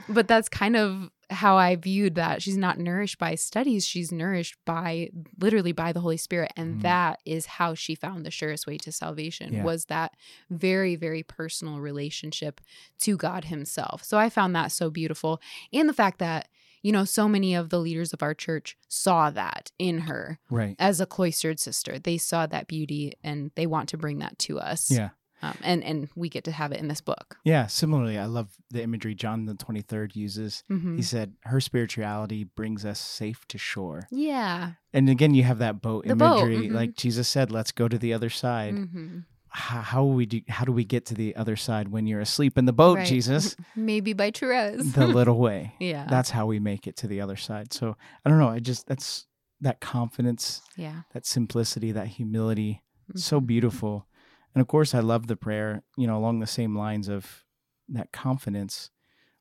But 0.10 0.28
that's 0.28 0.50
kind 0.50 0.76
of 0.76 1.10
how 1.34 1.58
I 1.58 1.76
viewed 1.76 2.16
that. 2.16 2.42
She's 2.42 2.58
not 2.58 2.80
nourished 2.80 3.18
by 3.18 3.36
studies. 3.36 3.86
She's 3.86 4.12
nourished 4.12 4.56
by 4.66 5.10
literally 5.40 5.72
by 5.74 5.92
the 5.92 6.00
Holy 6.00 6.18
Spirit. 6.18 6.52
And 6.56 6.78
Mhm. 6.78 6.82
that 6.84 7.20
is 7.26 7.46
how 7.46 7.74
she 7.76 7.96
found 7.96 8.26
the 8.26 8.32
surest 8.32 8.66
way 8.68 8.78
to 8.78 8.92
salvation 8.92 9.54
Yeah. 9.54 9.64
was 9.64 9.86
that 9.86 10.16
very, 10.50 10.96
very 10.96 11.24
personal 11.24 11.80
relationship 11.80 12.62
to 13.00 13.18
God 13.18 13.46
Himself. 13.46 14.04
So 14.04 14.18
I 14.18 14.30
found 14.30 14.56
that 14.56 14.72
so 14.72 14.90
beautiful. 14.90 15.42
And 15.74 15.90
the 15.90 15.94
fact 15.94 16.20
that, 16.20 16.48
you 16.82 16.92
know, 16.92 17.06
so 17.06 17.28
many 17.28 17.54
of 17.56 17.70
the 17.70 17.80
leaders 17.80 18.14
of 18.14 18.22
our 18.24 18.34
church 18.34 18.78
saw 18.88 19.30
that 19.32 19.72
in 19.80 20.00
her 20.00 20.40
Right. 20.50 20.76
as 20.80 21.00
a 21.02 21.06
cloistered 21.06 21.60
sister. 21.60 21.98
They 22.00 22.18
saw 22.18 22.46
that 22.48 22.68
beauty 22.68 23.14
and 23.24 23.52
they 23.56 23.66
want 23.66 23.90
to 23.90 23.98
bring 23.98 24.20
that 24.20 24.38
to 24.40 24.60
us. 24.60 24.92
Yeah. 24.92 25.10
Um, 25.44 25.58
and 25.62 25.84
and 25.84 26.10
we 26.16 26.30
get 26.30 26.46
to 26.46 26.52
have 26.52 26.72
it 26.72 26.80
in 26.80 26.88
this 26.88 27.02
book. 27.02 27.36
Yeah. 27.44 27.68
Similarly, 27.68 28.18
I 28.18 28.26
love 28.26 28.50
the 28.72 28.82
imagery 28.82 29.14
John 29.14 29.46
the 29.46 29.56
23rd 29.56 30.16
uses. 30.16 30.64
Mhm. 30.72 30.96
He 30.96 31.02
said, 31.02 31.34
Her 31.42 31.60
spirituality 31.60 32.46
brings 32.46 32.86
us 32.86 33.00
safe 33.00 33.46
to 33.50 33.58
shore. 33.58 34.08
Yeah. 34.10 34.72
And 34.94 35.10
again, 35.10 35.34
you 35.34 35.44
have 35.44 35.58
that 35.60 35.82
boat 35.82 36.08
The 36.08 36.16
boat, 36.16 36.40
imagery. 36.48 36.70
mhm. 36.70 36.74
Like 36.74 36.96
Jesus 36.96 37.28
said, 37.28 37.52
let's 37.52 37.72
go 37.74 37.88
to 37.90 37.98
the 37.98 38.14
other 38.14 38.30
side. 38.30 38.74
hmm 38.76 39.20
How, 39.50 39.82
how 39.82 40.04
we 40.06 40.26
do 40.26 40.40
how 40.48 40.66
do 40.66 40.72
we 40.72 40.84
get 40.86 41.06
to 41.08 41.14
the 41.14 41.36
other 41.36 41.56
side 41.56 41.90
when 41.90 42.08
you're 42.08 42.22
asleep 42.22 42.58
in 42.58 42.66
the 42.66 42.74
boat, 42.74 42.98
Right. 43.00 43.08
Jesus? 43.08 43.56
Maybe 43.76 44.14
by 44.14 44.32
Therese. 44.32 44.94
the 44.94 45.06
little 45.08 45.38
way. 45.38 45.74
yeah. 45.80 46.08
That's 46.10 46.32
how 46.32 46.46
we 46.48 46.60
make 46.60 46.88
it 46.88 46.96
to 47.02 47.08
the 47.08 47.22
other 47.22 47.36
side. 47.38 47.74
So 47.74 47.96
I 48.24 48.30
don't 48.30 48.40
know. 48.40 48.50
I 48.50 48.60
just 48.60 48.88
that's 48.88 49.28
that 49.62 49.80
confidence, 49.80 50.62
yeah. 50.76 51.02
that 51.14 51.26
simplicity, 51.26 51.92
that 51.94 52.08
humility. 52.08 52.82
So 53.16 53.40
Mhm. 53.40 53.48
beautiful. 53.48 54.08
And 54.56 54.62
of 54.62 54.68
course 54.68 54.94
I 54.94 55.00
love 55.00 55.28
the 55.28 55.36
prayer, 55.36 55.84
you 55.98 56.08
know, 56.08 56.18
along 56.18 56.40
the 56.40 56.48
same 56.48 56.78
lines 56.78 57.08
of 57.08 57.44
that 57.90 58.12
confidence. 58.12 58.90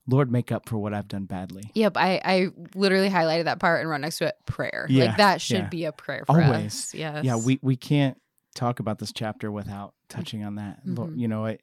Lord, 0.08 0.32
make 0.32 0.50
up 0.50 0.68
for 0.68 0.78
what 0.78 0.92
I've 0.92 1.06
done 1.06 1.26
badly. 1.26 1.70
Yep. 1.74 1.96
I, 1.96 2.20
I 2.24 2.48
literally 2.74 3.08
highlighted 3.08 3.44
that 3.44 3.60
part 3.60 3.80
and 3.80 3.88
wrote 3.88 4.00
next 4.00 4.18
to 4.18 4.26
it 4.26 4.34
prayer. 4.46 4.86
Yeah, 4.90 5.04
Like 5.06 5.16
that 5.18 5.40
should 5.40 5.56
yeah. 5.58 5.68
be 5.68 5.84
a 5.84 5.92
prayer 5.92 6.24
for 6.26 6.42
Always. 6.42 6.74
us. 6.74 6.94
Yes. 6.94 7.24
Yeah, 7.24 7.36
we 7.36 7.60
we 7.62 7.76
can't 7.76 8.20
talk 8.54 8.80
about 8.80 8.98
this 8.98 9.12
chapter 9.12 9.52
without 9.52 9.94
touching 10.08 10.42
on 10.44 10.56
that. 10.56 10.80
Lord, 10.84 11.10
Mhm. 11.12 11.18
you 11.20 11.28
know, 11.28 11.46
I 11.46 11.58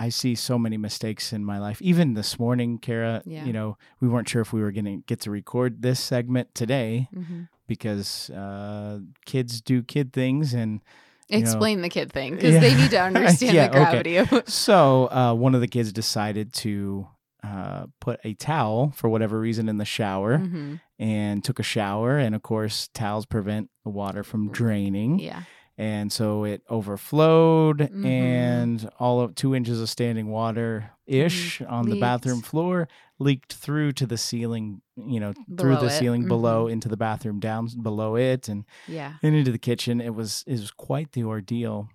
I 0.00 0.08
see 0.10 0.34
so 0.36 0.58
many 0.58 0.76
mistakes 0.76 1.32
in 1.32 1.44
my 1.44 1.58
life. 1.58 1.82
Even 1.82 2.14
this 2.14 2.38
morning, 2.38 2.78
Kara, 2.78 3.20
Yeah. 3.24 3.44
you 3.44 3.52
know, 3.52 3.76
we 4.00 4.06
weren't 4.08 4.28
sure 4.28 4.42
if 4.42 4.52
we 4.52 4.60
were 4.60 4.70
going 4.70 4.84
to 4.84 4.96
get 5.06 5.20
to 5.22 5.30
record 5.30 5.82
this 5.82 5.98
segment 6.00 6.54
today 6.54 7.08
hmm 7.12 7.42
because 7.66 8.30
uh, 8.30 8.98
kids 9.26 9.60
do 9.60 9.82
kid 9.82 10.10
things 10.12 10.54
and 10.54 10.80
you 11.28 11.38
know- 11.38 11.42
Explain 11.42 11.82
the 11.82 11.88
kid 11.88 12.12
thing 12.12 12.34
because 12.34 12.54
Yeah. 12.54 12.60
they 12.60 12.74
need 12.74 12.90
to 12.90 13.00
understand 13.10 13.54
Yeah, 13.54 13.68
the 13.68 13.70
okay. 13.70 13.78
gravity 13.90 14.16
of 14.16 14.32
it. 14.32 14.48
so 14.66 15.08
uh, 15.10 15.34
one 15.34 15.54
of 15.54 15.60
the 15.60 15.68
kids 15.68 15.92
decided 15.92 16.52
to 16.54 17.06
uh, 17.44 17.86
put 18.00 18.18
a 18.24 18.34
towel 18.34 18.92
for 18.96 19.08
whatever 19.08 19.38
reason 19.38 19.68
in 19.68 19.76
the 19.78 19.84
shower 19.84 20.38
Mhm. 20.38 20.80
and 20.98 21.44
took 21.44 21.58
a 21.60 21.62
shower 21.62 22.18
and 22.18 22.34
of 22.34 22.42
course 22.42 22.88
towels 22.94 23.26
prevent 23.26 23.70
the 23.84 23.90
water 23.90 24.22
from 24.24 24.50
draining 24.50 25.20
Yeah. 25.20 25.42
And 25.78 26.12
so 26.12 26.42
it 26.44 26.60
overflowed 26.68 27.78
Mhm. 27.78 28.04
and 28.04 28.90
all 28.98 29.20
of 29.20 29.34
two 29.36 29.54
inches 29.54 29.80
of 29.80 29.88
standing 29.88 30.26
water 30.28 30.90
ish 31.06 31.62
on 31.62 31.88
the 31.88 31.98
bathroom 32.00 32.42
floor 32.42 32.88
leaked 33.20 33.52
through 33.54 33.92
to 33.92 34.06
the 34.06 34.18
ceiling 34.18 34.82
you 34.96 35.20
know 35.20 35.32
through 35.56 35.76
the 35.76 35.86
it. 35.86 35.90
ceiling 35.98 36.24
Mhm. 36.24 36.28
below 36.28 36.66
into 36.66 36.88
the 36.88 36.96
bathroom 36.96 37.38
down 37.40 37.68
below 37.82 38.16
it 38.16 38.48
and 38.48 38.64
Yeah. 38.88 39.14
and 39.22 39.34
into 39.34 39.52
the 39.52 39.58
kitchen. 39.58 40.00
It 40.00 40.14
was 40.14 40.44
it 40.46 40.52
was 40.60 40.70
quite 40.72 41.12
the 41.12 41.22
ordeal, 41.24 41.88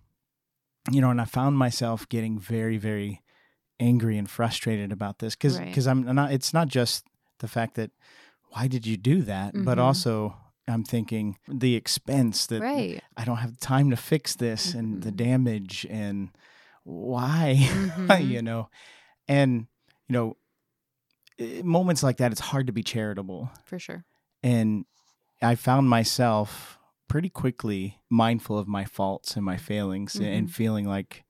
you 0.91 1.02
know. 1.02 1.10
And 1.12 1.19
I 1.22 1.26
found 1.26 1.58
myself 1.58 2.08
getting 2.10 2.39
very 2.39 2.78
very 2.78 3.22
angry 3.80 4.17
and 4.17 4.30
frustrated 4.30 4.91
about 4.91 5.19
this 5.19 5.36
because 5.36 5.60
Right. 5.60 5.88
I'm 5.88 6.04
not. 6.15 6.32
It's 6.32 6.54
not 6.54 6.67
just 6.69 7.06
the 7.39 7.48
fact 7.50 7.76
that 7.76 7.91
why 8.52 8.67
did 8.67 8.86
you 8.86 8.96
do 8.98 9.22
that, 9.24 9.54
but 9.65 9.78
Mhm. 9.78 9.82
also 9.82 10.38
I'm 10.67 10.84
thinking 10.84 11.38
the 11.47 11.76
expense 11.76 12.45
that 12.47 12.62
Right. 12.62 13.02
I 13.17 13.26
don't 13.26 13.38
have 13.38 13.58
time 13.60 13.89
to 13.89 13.97
fix 13.97 14.36
this 14.36 14.73
and 14.73 15.02
the 15.04 15.12
Mhm. 15.12 15.15
damage 15.17 15.86
and 15.89 16.30
why 16.84 17.56
Mhm. 17.60 18.28
you 18.30 18.41
know 18.41 18.69
and 19.28 19.67
you 20.08 20.13
know 20.13 20.38
moments 21.63 22.04
like 22.04 22.17
that 22.17 22.32
it's 22.32 22.41
hard 22.41 22.67
to 22.67 22.73
be 22.73 22.84
charitable 22.84 23.49
For 23.65 23.80
sure. 23.80 24.06
and 24.41 24.86
I 25.41 25.56
found 25.56 25.89
myself 25.89 26.78
pretty 27.10 27.30
quickly 27.30 27.99
mindful 28.10 28.58
of 28.58 28.67
my 28.67 28.86
faults 28.86 29.36
and 29.36 29.43
my 29.45 29.58
failings 29.58 30.15
and 30.15 30.47
Mhm. 30.47 30.52
feeling 30.52 30.88
like 30.88 31.26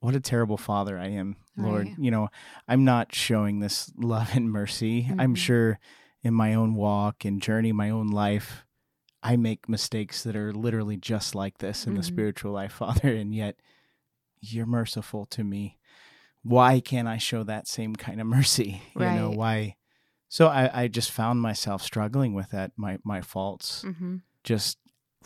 what 0.00 0.14
a 0.14 0.20
terrible 0.20 0.56
father 0.56 0.96
I 0.98 1.08
am, 1.08 1.36
Lord. 1.56 1.88
Right. 1.88 1.98
You 1.98 2.10
know, 2.12 2.28
I'm 2.68 2.84
not 2.84 3.14
showing 3.14 3.58
this 3.58 3.92
love 3.96 4.30
and 4.34 4.48
mercy. 4.50 5.08
I'm 5.18 5.34
Mhm. 5.34 5.36
sure 5.36 5.78
in 6.22 6.34
my 6.34 6.54
own 6.54 6.74
walk 6.74 7.24
and 7.24 7.42
journey, 7.42 7.72
my 7.72 7.90
own 7.90 8.06
life, 8.08 8.64
I 9.28 9.36
make 9.36 9.68
mistakes 9.68 10.22
that 10.22 10.34
are 10.36 10.52
literally 10.52 10.96
just 10.96 11.34
like 11.34 11.58
this 11.58 11.86
in 11.86 11.94
the 11.94 12.00
Mhm. 12.00 12.04
spiritual 12.04 12.52
life, 12.52 12.72
Father, 12.84 13.12
and 13.14 13.34
yet 13.34 13.56
you're 14.40 14.66
merciful 14.66 15.26
to 15.26 15.44
me. 15.44 15.76
Why 16.42 16.80
can't 16.80 17.08
I 17.08 17.18
show 17.18 17.42
that 17.44 17.68
same 17.68 17.94
kind 17.96 18.20
of 18.20 18.26
mercy? 18.26 18.80
You 18.96 19.12
know, 19.12 19.30
why? 19.30 19.76
So 20.28 20.46
I, 20.48 20.82
I 20.84 20.88
just 20.88 21.10
found 21.10 21.42
myself 21.42 21.82
struggling 21.82 22.32
with 22.34 22.50
that, 22.50 22.72
my 22.76 22.98
my 23.04 23.20
faults, 23.20 23.82
hmm 23.82 24.16
just 24.44 24.78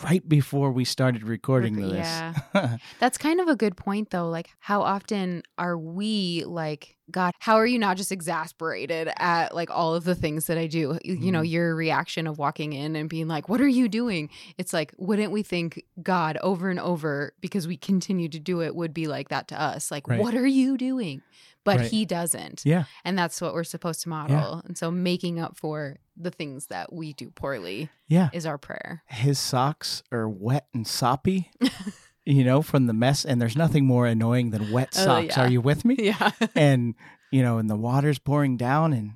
right 0.03 0.27
before 0.29 0.73
we 0.73 0.85
started 0.85 1.23
recording 1.23 1.75
Rec- 1.77 1.85
this. 1.85 2.09
yeah. 2.55 2.79
That's 2.99 3.19
kind 3.19 3.41
of 3.41 3.47
a 3.49 3.55
good 3.57 3.77
point, 3.77 4.11
though. 4.11 4.29
Like, 4.29 4.51
how 4.59 4.83
often 4.83 5.43
are 5.59 5.79
we 5.79 6.45
like, 6.47 6.97
God, 7.13 7.35
how 7.39 7.57
are 7.57 7.67
you 7.67 7.79
not 7.79 7.97
just 7.97 8.11
exasperated 8.11 9.11
at 9.19 9.55
like 9.55 9.71
all 9.71 9.95
of 9.95 10.05
the 10.05 10.15
things 10.15 10.47
that 10.47 10.59
I 10.59 10.67
do? 10.67 10.99
You- 11.05 11.15
You 11.17 11.31
know, 11.31 11.43
Mhm. 11.43 11.51
your 11.51 11.75
reaction 11.77 12.27
of 12.27 12.39
walking 12.39 12.73
in 12.73 12.97
and 12.97 13.09
being 13.09 13.29
like, 13.29 13.49
what 13.49 13.61
are 13.61 13.69
you 13.69 13.89
doing? 13.89 14.29
It's 14.59 14.73
like, 14.73 14.93
wouldn't 14.99 15.31
we 15.33 15.43
think 15.43 15.85
God 16.03 16.37
over 16.43 16.71
and 16.71 16.81
over 16.81 17.35
because 17.41 17.67
we 17.69 17.77
continue 17.77 18.29
to 18.31 18.41
do 18.41 18.63
it 18.63 18.75
would 18.75 18.93
be 18.95 19.07
like 19.07 19.29
that 19.29 19.49
to 19.49 19.61
us? 19.61 19.91
Like, 19.91 20.09
Right. 20.09 20.19
what 20.21 20.35
are 20.35 20.47
you 20.47 20.77
doing? 20.77 21.23
But 21.65 21.79
Right. 21.79 21.91
he 21.93 22.05
doesn't. 22.05 22.63
yeah, 22.65 22.85
And 23.05 23.17
that's 23.17 23.41
what 23.41 23.55
we're 23.55 23.63
supposed 23.63 24.03
to 24.03 24.09
model. 24.09 24.63
And 24.65 24.77
so 24.77 24.91
making 24.91 25.39
up 25.39 25.57
for 25.57 25.99
the 26.17 26.31
things 26.33 26.67
that 26.67 26.93
we 26.93 27.13
do 27.13 27.31
poorly 27.31 27.89
yeah. 28.09 28.31
is 28.33 28.45
our 28.47 28.59
prayer. 28.59 29.05
His 29.07 29.39
socks 29.39 30.03
are 30.11 30.29
wet 30.29 30.67
and 30.75 30.85
soppy, 30.89 31.51
you 32.25 32.45
know, 32.45 32.63
from 32.63 32.87
the 32.87 32.93
mess. 32.93 33.25
And 33.25 33.41
there's 33.41 33.57
nothing 33.57 33.85
more 33.87 34.07
annoying 34.07 34.51
than 34.51 34.71
wet 34.71 34.91
Oh, 34.97 35.05
socks. 35.05 35.37
yeah. 35.37 35.41
Are 35.45 35.51
you 35.51 35.61
with 35.61 35.85
me? 35.85 35.97
yeah. 35.99 36.31
and 36.55 36.95
you 37.31 37.43
know, 37.43 37.59
and 37.59 37.69
the 37.71 37.77
water's 37.77 38.19
pouring 38.19 38.57
down 38.57 38.93
and 38.93 39.13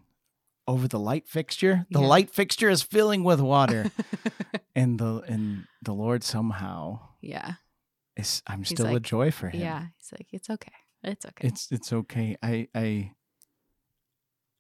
over 0.67 0.89
the 0.89 0.99
light 0.99 1.29
fixture. 1.29 1.87
The 1.91 2.01
Yeah. 2.01 2.07
light 2.07 2.31
fixture 2.31 2.69
is 2.71 2.83
filling 2.83 3.23
with 3.25 3.41
water, 3.41 3.91
and 4.75 4.99
the 4.99 5.23
and 5.29 5.65
the 5.83 5.93
Lord 5.93 6.25
somehow 6.25 7.01
yeah. 7.21 7.55
is. 8.17 8.43
I'm 8.47 8.61
He's 8.61 8.71
still 8.71 8.95
a 8.97 9.01
joy 9.01 9.31
for 9.31 9.49
him. 9.51 9.61
Yeah. 9.61 9.87
He's 9.99 10.13
like, 10.13 10.27
it's 10.33 10.51
okay. 10.51 10.73
It's 11.05 11.25
okay. 11.27 11.47
it's 11.49 11.71
it's 11.71 11.93
okay. 11.93 12.37
I 12.43 12.67
I 12.75 13.13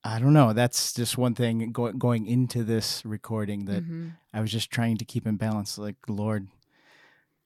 I 0.04 0.20
don't 0.20 0.32
know. 0.34 0.52
That's 0.52 0.92
just 0.92 1.18
one 1.18 1.34
thing 1.34 1.72
go, 1.72 1.90
going 1.92 2.26
into 2.26 2.62
this 2.62 3.04
recording 3.04 3.64
that 3.64 3.82
Mhm. 3.84 4.12
I 4.32 4.40
was 4.40 4.52
just 4.52 4.70
trying 4.70 4.98
to 4.98 5.04
keep 5.04 5.26
in 5.26 5.36
balance. 5.36 5.76
Like 5.78 5.96
Lord, 6.08 6.46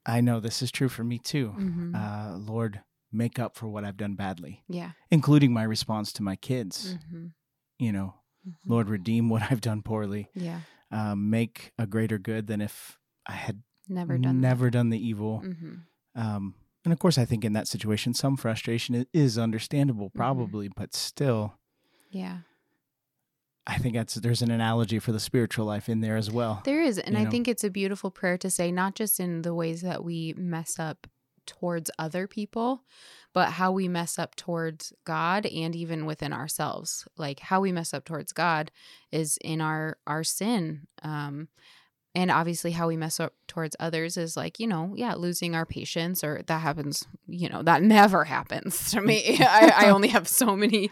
I 0.06 0.20
know 0.20 0.40
this 0.40 0.62
is 0.62 0.70
true 0.70 0.88
for 0.88 1.04
me 1.04 1.18
too. 1.18 1.54
Mhm. 1.58 1.94
Uh, 1.94 2.36
Lord, 2.38 2.80
make 3.12 3.38
up 3.38 3.56
for 3.56 3.68
what 3.68 3.84
I've 3.84 3.96
done 3.96 4.14
badly, 4.14 4.62
yeah. 4.68 4.92
including 5.10 5.52
my 5.52 5.62
response 5.64 6.12
to 6.14 6.22
my 6.22 6.36
kids. 6.36 6.96
hmm 7.10 7.26
You 7.78 7.92
know, 7.92 8.14
Lord, 8.66 8.88
redeem 8.88 9.28
what 9.28 9.42
I've 9.50 9.60
done 9.60 9.82
poorly. 9.82 10.28
Yeah. 10.34 10.60
Um, 10.90 11.30
make 11.30 11.72
a 11.78 11.86
greater 11.86 12.18
good 12.18 12.46
than 12.46 12.60
if 12.60 12.98
I 13.26 13.32
had 13.32 13.62
Never 13.88 14.18
done 14.18 14.40
never 14.40 14.70
done 14.70 14.90
the 14.90 14.98
evil. 15.04 15.40
That. 15.40 15.56
hmm 15.56 15.74
Um, 16.14 16.54
and 16.84 16.92
of 16.92 16.98
course, 16.98 17.18
I 17.18 17.24
think 17.26 17.44
in 17.44 17.52
that 17.52 17.68
situation, 17.68 18.14
some 18.14 18.36
frustration 18.36 19.06
is 19.12 19.36
understandable, 19.38 20.06
Mm-hmm. 20.08 20.18
probably, 20.18 20.68
but 20.68 20.94
still, 20.94 21.58
Yeah. 22.10 22.38
I 23.66 23.78
think 23.78 23.94
that's 23.94 24.14
there's 24.14 24.42
an 24.42 24.50
analogy 24.50 24.98
for 24.98 25.12
the 25.12 25.20
spiritual 25.20 25.66
life 25.66 25.88
in 25.88 26.00
there 26.00 26.16
as 26.16 26.30
well. 26.30 26.62
There 26.64 26.82
is. 26.82 26.98
And 26.98 27.14
You 27.14 27.20
I 27.20 27.24
know? 27.24 27.30
think 27.30 27.46
it's 27.46 27.64
a 27.64 27.70
beautiful 27.70 28.10
prayer 28.10 28.38
to 28.38 28.50
say, 28.50 28.72
not 28.72 28.94
just 28.94 29.20
in 29.20 29.42
the 29.42 29.54
ways 29.54 29.82
that 29.82 30.02
we 30.02 30.34
mess 30.36 30.78
up 30.78 31.06
towards 31.46 31.90
other 31.98 32.26
people, 32.26 32.84
but 33.32 33.50
how 33.52 33.72
we 33.72 33.88
mess 33.88 34.18
up 34.18 34.34
towards 34.36 34.92
God 35.04 35.46
and 35.46 35.74
even 35.74 36.06
within 36.06 36.32
ourselves. 36.32 37.06
Like 37.16 37.40
how 37.40 37.60
we 37.60 37.72
mess 37.72 37.92
up 37.92 38.04
towards 38.04 38.32
God 38.32 38.70
is 39.12 39.36
in 39.42 39.60
our 39.60 39.98
our 40.06 40.24
sin. 40.24 40.86
Um 41.02 41.48
and 42.14 42.30
obviously 42.30 42.72
how 42.72 42.88
we 42.88 42.96
mess 42.96 43.20
up 43.20 43.34
towards 43.46 43.76
others 43.78 44.16
is 44.16 44.36
like, 44.36 44.58
you 44.58 44.66
know, 44.66 44.94
yeah, 44.96 45.14
losing 45.14 45.54
our 45.54 45.64
patience 45.64 46.24
or 46.24 46.42
that 46.46 46.60
happens, 46.60 47.04
you 47.28 47.48
know, 47.48 47.62
that 47.62 47.82
never 47.82 48.24
happens 48.36 48.90
to 48.90 49.00
me. 49.00 49.36
I, 49.40 49.72
I 49.76 49.90
only 49.90 50.08
have 50.08 50.26
so 50.26 50.56
many 50.56 50.90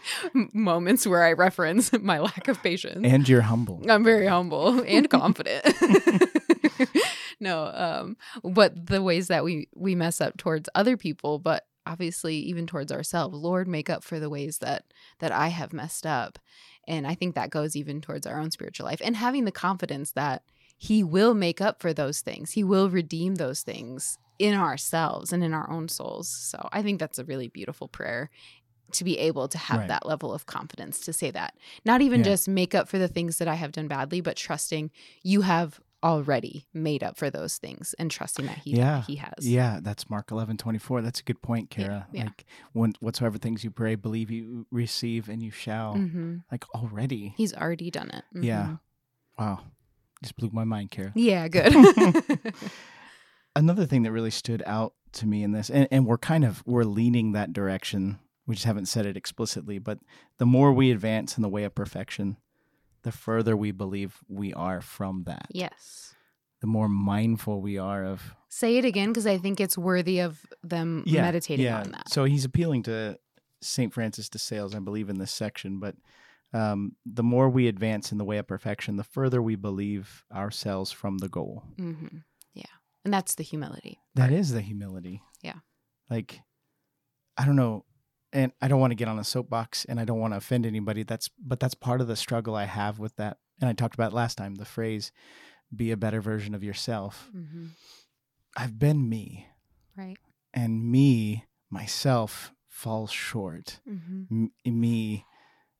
moments 0.53 1.05
where 1.05 1.23
I 1.23 1.33
reference 1.33 1.91
my 1.93 2.19
lack 2.19 2.47
of 2.47 2.61
patience. 2.63 3.01
And 3.03 3.27
you're 3.27 3.41
humble. 3.41 3.81
I'm 3.89 4.03
very 4.03 4.27
humble 4.27 4.81
and 4.81 5.09
confident. 5.09 5.65
no, 7.39 7.65
um, 7.65 8.17
but 8.43 8.87
the 8.87 9.01
ways 9.01 9.27
that 9.27 9.43
we 9.43 9.67
we 9.75 9.95
mess 9.95 10.21
up 10.21 10.37
towards 10.37 10.69
other 10.73 10.95
people, 10.95 11.37
but 11.37 11.65
obviously 11.85 12.37
even 12.37 12.65
towards 12.65 12.91
ourselves, 12.91 13.35
Lord, 13.35 13.67
make 13.67 13.89
up 13.89 14.03
for 14.05 14.19
the 14.19 14.29
ways 14.29 14.59
that 14.59 14.85
that 15.19 15.33
I 15.33 15.49
have 15.49 15.73
messed 15.73 16.05
up, 16.05 16.39
and 16.87 17.05
I 17.05 17.15
think 17.15 17.35
that 17.35 17.49
goes 17.49 17.75
even 17.75 17.99
towards 17.99 18.25
our 18.25 18.39
own 18.39 18.51
spiritual 18.51 18.85
life 18.85 19.01
and 19.03 19.17
having 19.17 19.43
the 19.43 19.51
confidence 19.51 20.13
that 20.13 20.43
He 20.81 21.03
will 21.03 21.33
make 21.35 21.59
up 21.59 21.81
for 21.81 21.93
those 21.93 22.21
things. 22.21 22.51
He 22.51 22.63
will 22.63 22.89
redeem 22.89 23.35
those 23.35 23.61
things 23.63 24.17
in 24.39 24.55
ourselves 24.55 25.33
and 25.33 25.43
in 25.43 25.53
our 25.53 25.69
own 25.69 25.89
souls. 25.89 26.29
So 26.29 26.69
I 26.71 26.81
think 26.81 26.99
that's 26.99 27.19
a 27.19 27.25
really 27.25 27.49
beautiful 27.49 27.89
prayer 27.89 28.29
to 28.93 29.03
be 29.03 29.17
able 29.19 29.49
to 29.49 29.57
have 29.57 29.79
Right. 29.81 29.87
that 29.89 30.05
level 30.05 30.33
of 30.33 30.45
confidence 30.45 31.01
to 31.01 31.11
say 31.13 31.31
that. 31.31 31.53
Not 31.85 32.01
even 32.01 32.21
Yeah. 32.21 32.31
just 32.31 32.47
make 32.47 32.73
up 32.73 32.87
for 32.87 32.97
the 32.97 33.09
things 33.09 33.37
that 33.37 33.47
I 33.49 33.55
have 33.55 33.73
done 33.73 33.87
badly, 33.89 34.21
but 34.21 34.37
trusting 34.37 34.89
you 35.21 35.41
have 35.41 35.81
already 36.01 36.65
made 36.73 37.03
up 37.03 37.17
for 37.17 37.29
those 37.29 37.57
things 37.57 37.93
and 37.99 38.09
trusting 38.09 38.45
that 38.45 38.59
he 38.59 38.77
Yeah. 38.77 39.01
he 39.03 39.17
has. 39.17 39.33
Yeah, 39.45 39.81
that's 39.83 40.09
Mark 40.09 40.31
eleven 40.31 40.55
twenty 40.55 40.79
four. 40.79 41.01
That's 41.01 41.19
a 41.19 41.23
good 41.23 41.41
point, 41.41 41.69
Kara. 41.69 42.07
yeah. 42.13 42.23
Like 42.23 42.45
when 42.71 42.93
whatsoever 43.01 43.37
things 43.37 43.65
you 43.65 43.69
pray, 43.71 43.95
believe 43.95 44.31
you 44.31 44.65
receive, 44.71 45.27
and 45.27 45.43
you 45.43 45.51
shall. 45.51 45.95
hmm 45.95 46.37
Like 46.49 46.63
already. 46.73 47.33
He's 47.35 47.53
already 47.53 47.91
done 47.91 48.09
it. 48.11 48.23
Yeah. 48.41 48.65
Mhm. 48.67 48.79
Wow. 49.37 49.59
Just 50.23 50.35
blew 50.35 50.49
my 50.51 50.63
mind, 50.63 50.91
Kara. 50.91 51.11
Yeah, 51.15 51.47
good. 51.49 51.73
Another 53.55 53.85
thing 53.85 54.03
that 54.03 54.11
really 54.11 54.31
stood 54.31 54.63
out 54.65 54.93
to 55.13 55.25
me 55.25 55.43
in 55.43 55.51
this, 55.51 55.69
and, 55.69 55.87
and 55.91 56.05
we're 56.05 56.17
kind 56.17 56.43
of 56.45 56.63
we're 56.65 56.83
leaning 56.83 57.31
that 57.33 57.53
direction. 57.53 58.19
We 58.45 58.55
just 58.55 58.65
haven't 58.65 58.87
said 58.87 59.05
it 59.05 59.17
explicitly, 59.17 59.79
but 59.79 59.99
the 60.37 60.45
more 60.45 60.73
we 60.73 60.91
advance 60.91 61.37
in 61.37 61.43
the 61.43 61.49
way 61.49 61.63
of 61.63 61.75
perfection, 61.75 62.37
the 63.03 63.11
further 63.11 63.55
we 63.55 63.71
believe 63.71 64.17
we 64.27 64.53
are 64.53 64.81
from 64.81 65.23
that. 65.23 65.47
yes. 65.51 66.05
The 66.61 66.67
more 66.67 66.89
mindful 66.89 67.61
we 67.61 67.77
are 67.77 68.03
of 68.03 68.35
Say 68.49 68.77
it 68.77 68.83
again 68.83 69.09
because 69.09 69.25
I 69.25 69.37
think 69.37 69.61
it's 69.61 69.77
worthy 69.77 70.19
of 70.19 70.45
them 70.61 71.03
meditating 71.07 71.63
yeah. 71.63 71.79
on 71.79 71.91
that. 71.91 72.09
So 72.09 72.25
he's 72.25 72.43
appealing 72.43 72.83
to 72.83 73.17
St. 73.61 73.93
Francis 73.93 74.27
de 74.27 74.39
Sales, 74.39 74.75
I 74.75 74.79
believe, 74.79 75.09
in 75.09 75.19
this 75.19 75.31
section. 75.31 75.79
But 75.79 75.95
um, 76.53 76.95
the 77.05 77.23
more 77.23 77.49
we 77.49 77.67
advance 77.67 78.11
in 78.11 78.17
the 78.17 78.25
way 78.25 78.37
of 78.37 78.47
perfection, 78.47 78.95
the 78.97 79.03
further 79.03 79.41
we 79.41 79.55
believe 79.55 80.23
ourselves 80.33 80.91
from 80.91 81.17
the 81.19 81.29
goal. 81.29 81.63
hmm 81.77 82.07
Yeah. 82.53 82.65
And 83.05 83.13
that's 83.13 83.35
the 83.35 83.43
humility. 83.43 83.99
That 84.15 84.31
is 84.31 84.51
the 84.51 84.61
humility. 84.61 85.21
Yeah. 85.41 85.59
Like, 86.09 86.41
I 87.37 87.45
don't 87.45 87.55
know. 87.55 87.85
And 88.33 88.51
I 88.61 88.67
don't 88.67 88.79
want 88.79 88.91
to 88.91 88.95
get 88.95 89.07
on 89.07 89.17
a 89.19 89.23
soapbox 89.23 89.85
and 89.85 89.99
I 89.99 90.05
don't 90.05 90.19
want 90.19 90.33
to 90.33 90.37
offend 90.37 90.65
anybody. 90.65 91.03
That's, 91.03 91.29
but 91.43 91.59
that's 91.59 91.73
part 91.75 92.01
of 92.01 92.07
the 92.07 92.15
struggle 92.15 92.55
I 92.55 92.65
have 92.65 92.99
with 92.99 93.15
that. 93.15 93.37
And 93.61 93.69
I 93.69 93.73
talked 93.73 93.95
about 93.95 94.13
last 94.13 94.35
time 94.37 94.55
the 94.55 94.65
phrase, 94.65 95.11
be 95.75 95.91
a 95.91 95.97
better 95.97 96.21
version 96.21 96.53
of 96.55 96.63
yourself. 96.63 97.29
hmm 97.31 97.67
I've 98.57 98.79
been 98.79 99.07
me, 99.07 99.47
Right. 99.95 100.17
and 100.53 100.83
me, 100.91 101.45
myself, 101.69 102.51
falls 102.67 103.11
short. 103.11 103.79
hmm 103.85 104.23
m- 104.31 104.51
me 104.65 105.25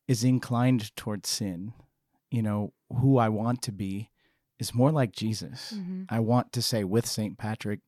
is 0.10 0.24
inclined 0.24 0.93
towards 0.98 1.30
sin. 1.30 1.72
You 2.32 2.41
know, 2.41 2.74
who 3.00 3.17
I 3.17 3.30
want 3.30 3.62
to 3.63 3.72
be 3.72 4.10
is 4.60 4.74
more 4.74 4.91
like 4.91 5.12
Jesus. 5.13 5.72
hmm 5.78 6.04
I 6.10 6.19
want 6.19 6.52
to 6.54 6.62
say 6.62 6.84
with 6.84 7.06
St. 7.06 7.38
Patrick, 7.38 7.82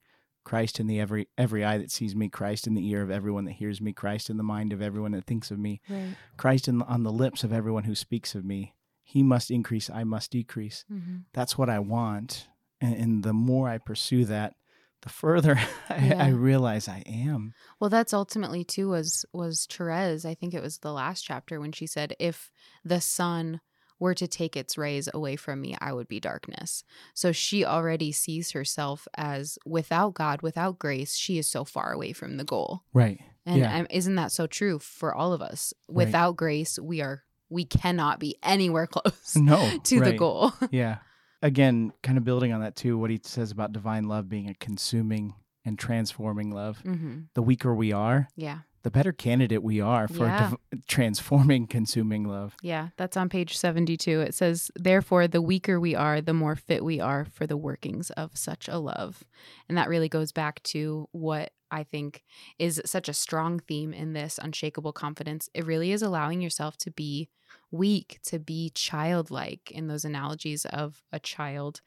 Christ 0.43 0.79
in 0.79 0.87
the 0.87 0.99
every 0.99 1.27
every 1.37 1.65
eye 1.65 1.77
that 1.79 1.91
sees 1.91 2.15
me, 2.15 2.29
Christ 2.29 2.67
in 2.67 2.73
the 2.75 2.87
ear 2.87 3.01
of 3.01 3.11
everyone 3.11 3.45
that 3.45 3.53
hears 3.53 3.81
me, 3.81 3.91
Christ 3.93 4.29
in 4.29 4.37
the 4.37 4.43
mind 4.55 4.71
of 4.73 4.81
everyone 4.81 5.11
that 5.13 5.25
thinks 5.25 5.51
of 5.51 5.57
me, 5.59 5.81
Right. 5.89 6.15
Christ 6.37 6.67
in, 6.67 6.81
on 6.83 7.03
the 7.03 7.11
lips 7.11 7.43
of 7.43 7.51
everyone 7.51 7.83
who 7.85 7.95
speaks 7.95 8.35
of 8.35 8.45
me. 8.45 8.75
He 9.03 9.23
must 9.23 9.51
increase, 9.51 9.89
I 9.89 10.03
must 10.03 10.31
decrease. 10.31 10.85
hmm 10.87 11.17
That's 11.33 11.57
what 11.57 11.69
I 11.69 11.79
want. 11.79 12.47
And, 12.79 12.95
and 12.95 13.23
the 13.23 13.33
more 13.33 13.67
I 13.69 13.77
pursue 13.77 14.25
that, 14.25 14.53
the 15.01 15.09
further 15.09 15.59
I, 15.89 15.97
Yeah. 16.05 16.23
I 16.25 16.29
realize 16.29 16.87
I 16.87 17.03
am. 17.05 17.53
Well, 17.79 17.89
that's 17.89 18.13
ultimately 18.13 18.63
too 18.63 18.89
was 18.89 19.25
was 19.33 19.65
Therese. 19.65 20.25
I 20.25 20.33
think 20.35 20.53
it 20.53 20.61
was 20.61 20.79
the 20.79 20.93
last 20.93 21.23
chapter 21.23 21.59
when 21.59 21.71
she 21.71 21.87
said, 21.87 22.15
"If 22.19 22.51
the 22.85 23.01
sun 23.01 23.61
were 23.99 24.15
to 24.15 24.27
take 24.27 24.57
its 24.57 24.77
rays 24.77 25.07
away 25.13 25.35
from 25.35 25.61
me, 25.61 25.75
I 25.79 25.93
would 25.93 26.07
be 26.07 26.19
darkness." 26.19 26.83
So 27.13 27.31
she 27.31 27.63
already 27.65 28.11
sees 28.11 28.51
herself 28.51 29.07
as 29.15 29.57
without 29.65 30.13
God, 30.13 30.41
without 30.41 30.79
grace, 30.79 31.15
she 31.15 31.37
is 31.37 31.47
so 31.47 31.63
far 31.65 31.91
away 31.91 32.13
from 32.13 32.37
the 32.37 32.43
goal. 32.43 32.83
Right. 32.93 33.19
And 33.45 33.57
Yeah. 33.59 33.85
isn't 33.89 34.15
that 34.15 34.31
so 34.31 34.45
true 34.47 34.77
for 34.79 35.13
all 35.15 35.33
of 35.33 35.41
us? 35.41 35.73
Right. 35.87 35.95
Without 36.05 36.35
grace, 36.35 36.77
we 36.79 37.01
are 37.01 37.23
we 37.49 37.65
cannot 37.65 38.19
be 38.19 38.37
anywhere 38.43 38.87
close 38.91 39.35
No. 39.35 39.77
to 39.83 39.99
the 39.99 40.13
goal. 40.13 40.53
Yeah. 40.71 40.99
Again, 41.41 41.91
kind 42.03 42.17
of 42.17 42.23
building 42.23 42.53
on 42.53 42.61
that 42.61 42.75
too, 42.75 42.97
what 42.97 43.09
he 43.09 43.19
says 43.23 43.51
about 43.51 43.71
divine 43.73 44.07
love 44.07 44.29
being 44.29 44.49
a 44.49 44.53
consuming 44.55 45.33
and 45.65 45.77
transforming 45.77 46.51
love. 46.51 46.79
hmm 46.81 47.21
The 47.33 47.41
weaker 47.41 47.73
we 47.75 47.91
are, 47.91 48.27
Yeah. 48.35 48.59
The 48.83 48.91
better 48.91 49.11
candidate 49.11 49.61
we 49.63 49.79
are 49.79 50.07
for 50.07 50.25
Yeah. 50.25 50.49
div- 50.71 50.81
transforming, 50.87 51.67
consuming 51.67 52.23
love. 52.25 52.55
Yeah, 52.61 52.89
that's 52.97 53.15
on 53.17 53.29
page 53.29 53.57
72. 53.57 54.21
It 54.21 54.33
says, 54.33 54.71
Therefore, 54.75 55.27
the 55.27 55.41
weaker 55.41 55.79
we 55.79 55.95
are, 55.95 56.21
the 56.21 56.33
more 56.33 56.55
fit 56.55 56.83
we 56.83 56.99
are 56.99 57.25
for 57.25 57.45
the 57.45 57.57
workings 57.57 58.09
of 58.11 58.37
such 58.37 58.67
a 58.67 58.77
love. 58.79 59.23
And 59.69 59.77
that 59.77 59.89
really 59.89 60.09
goes 60.09 60.31
back 60.31 60.63
to 60.63 61.07
what 61.11 61.51
I 61.69 61.83
think 61.83 62.23
is 62.59 62.81
such 62.85 63.07
a 63.07 63.13
strong 63.13 63.59
theme 63.59 63.93
in 63.93 64.13
this 64.13 64.37
unshakable 64.41 64.91
confidence. 64.93 65.49
It 65.53 65.65
really 65.65 65.91
is 65.91 66.01
allowing 66.01 66.41
yourself 66.41 66.75
to 66.77 66.91
be 66.91 67.29
weak, 67.71 68.19
to 68.25 68.39
be 68.39 68.71
childlike 68.73 69.71
in 69.71 69.87
those 69.87 70.03
analogies 70.05 70.65
of 70.65 71.03
a 71.11 71.19
child. 71.19 71.81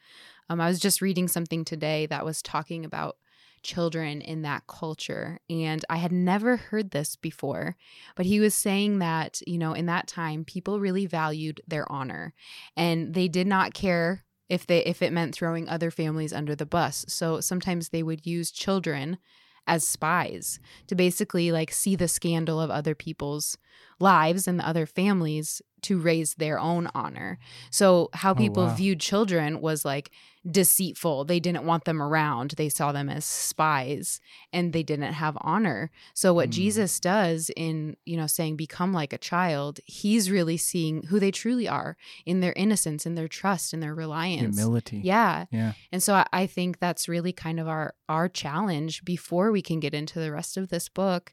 Um, 0.48 0.60
I 0.60 0.68
was 0.68 0.78
just 0.80 1.02
reading 1.02 1.28
something 1.28 1.64
today 1.64 2.06
that 2.06 2.24
was 2.24 2.40
talking 2.42 2.84
about 2.84 3.16
children 3.64 4.20
in 4.20 4.42
that 4.42 4.66
culture, 4.66 5.38
and 5.50 5.84
I 5.90 5.96
had 5.96 6.12
never 6.12 6.56
heard 6.56 6.90
this 6.90 7.16
before. 7.16 7.76
But 8.14 8.26
he 8.26 8.38
was 8.38 8.54
saying 8.54 9.00
that, 9.00 9.40
you 9.46 9.58
know, 9.58 9.72
in 9.72 9.86
that 9.86 10.06
time, 10.06 10.44
people 10.44 10.78
really 10.78 11.06
valued 11.06 11.60
their 11.66 11.90
honor 11.90 12.34
and 12.76 13.14
they 13.14 13.28
did 13.28 13.46
not 13.46 13.74
care 13.74 14.24
if 14.48 14.66
they 14.66 14.84
if 14.84 15.02
it 15.02 15.12
meant 15.12 15.34
throwing 15.34 15.68
other 15.68 15.90
families 15.90 16.32
under 16.32 16.54
the 16.54 16.66
bus. 16.66 17.04
So 17.08 17.40
sometimes 17.40 17.88
they 17.88 18.02
would 18.02 18.26
use 18.26 18.50
children 18.50 19.18
as 19.66 19.86
spies 19.86 20.60
to 20.86 20.94
basically 20.94 21.50
like 21.50 21.72
see 21.72 21.96
the 21.96 22.08
scandal 22.08 22.60
of 22.60 22.70
other 22.70 22.94
people's 22.94 23.56
lives 23.98 24.46
and 24.46 24.58
the 24.58 24.68
other 24.68 24.86
families 24.86 25.62
to 25.84 25.98
raise 25.98 26.34
their 26.34 26.58
own 26.58 26.88
honor. 26.94 27.38
So 27.70 28.10
how 28.12 28.32
Oh, 28.32 28.34
people 28.34 28.66
wow. 28.66 28.74
viewed 28.74 29.00
children 29.00 29.60
was 29.60 29.84
like 29.84 30.10
deceitful. 30.50 31.24
They 31.24 31.40
didn't 31.40 31.64
want 31.64 31.84
them 31.84 32.02
around. 32.02 32.50
They 32.58 32.68
saw 32.68 32.92
them 32.92 33.08
as 33.08 33.24
spies 33.24 34.20
and 34.52 34.72
they 34.74 34.82
didn't 34.82 35.14
have 35.14 35.38
honor. 35.40 35.90
So 36.12 36.34
what 36.34 36.50
Mm. 36.50 36.52
Jesus 36.52 37.00
does 37.00 37.50
in, 37.56 37.96
you 38.04 38.16
know, 38.18 38.26
saying 38.26 38.56
become 38.56 38.92
like 38.92 39.14
a 39.14 39.18
child, 39.18 39.80
he's 39.86 40.30
really 40.30 40.58
seeing 40.58 41.04
who 41.04 41.18
they 41.18 41.30
truly 41.30 41.66
are 41.66 41.96
in 42.26 42.40
their 42.40 42.52
innocence, 42.56 43.06
in 43.06 43.14
their 43.14 43.26
trust, 43.28 43.72
in 43.72 43.80
their 43.80 43.94
reliance. 43.94 44.56
Humility. 44.58 45.00
Yeah. 45.02 45.46
Yeah. 45.50 45.72
And 45.90 46.02
so 46.02 46.12
I, 46.14 46.26
I 46.32 46.46
think 46.46 46.78
that's 46.78 47.08
really 47.08 47.32
kind 47.32 47.58
of 47.58 47.66
our 47.66 47.94
our 48.10 48.28
challenge 48.28 49.02
before 49.04 49.50
we 49.50 49.62
can 49.62 49.80
get 49.80 49.94
into 49.94 50.18
the 50.20 50.30
rest 50.30 50.58
of 50.58 50.68
this 50.68 50.88
book 50.90 51.32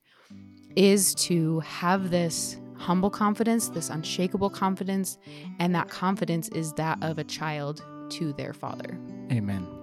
is 0.77 1.13
to 1.15 1.59
have 1.59 2.11
this 2.11 2.57
humble 2.81 3.09
confidence, 3.09 3.69
this 3.69 3.89
unshakable 3.89 4.49
confidence, 4.49 5.17
and 5.59 5.73
that 5.75 5.89
confidence 5.89 6.49
is 6.49 6.73
that 6.73 7.01
of 7.03 7.17
a 7.17 7.23
child 7.23 7.83
to 8.09 8.33
their 8.33 8.53
father. 8.53 8.99
Amen. 9.31 9.80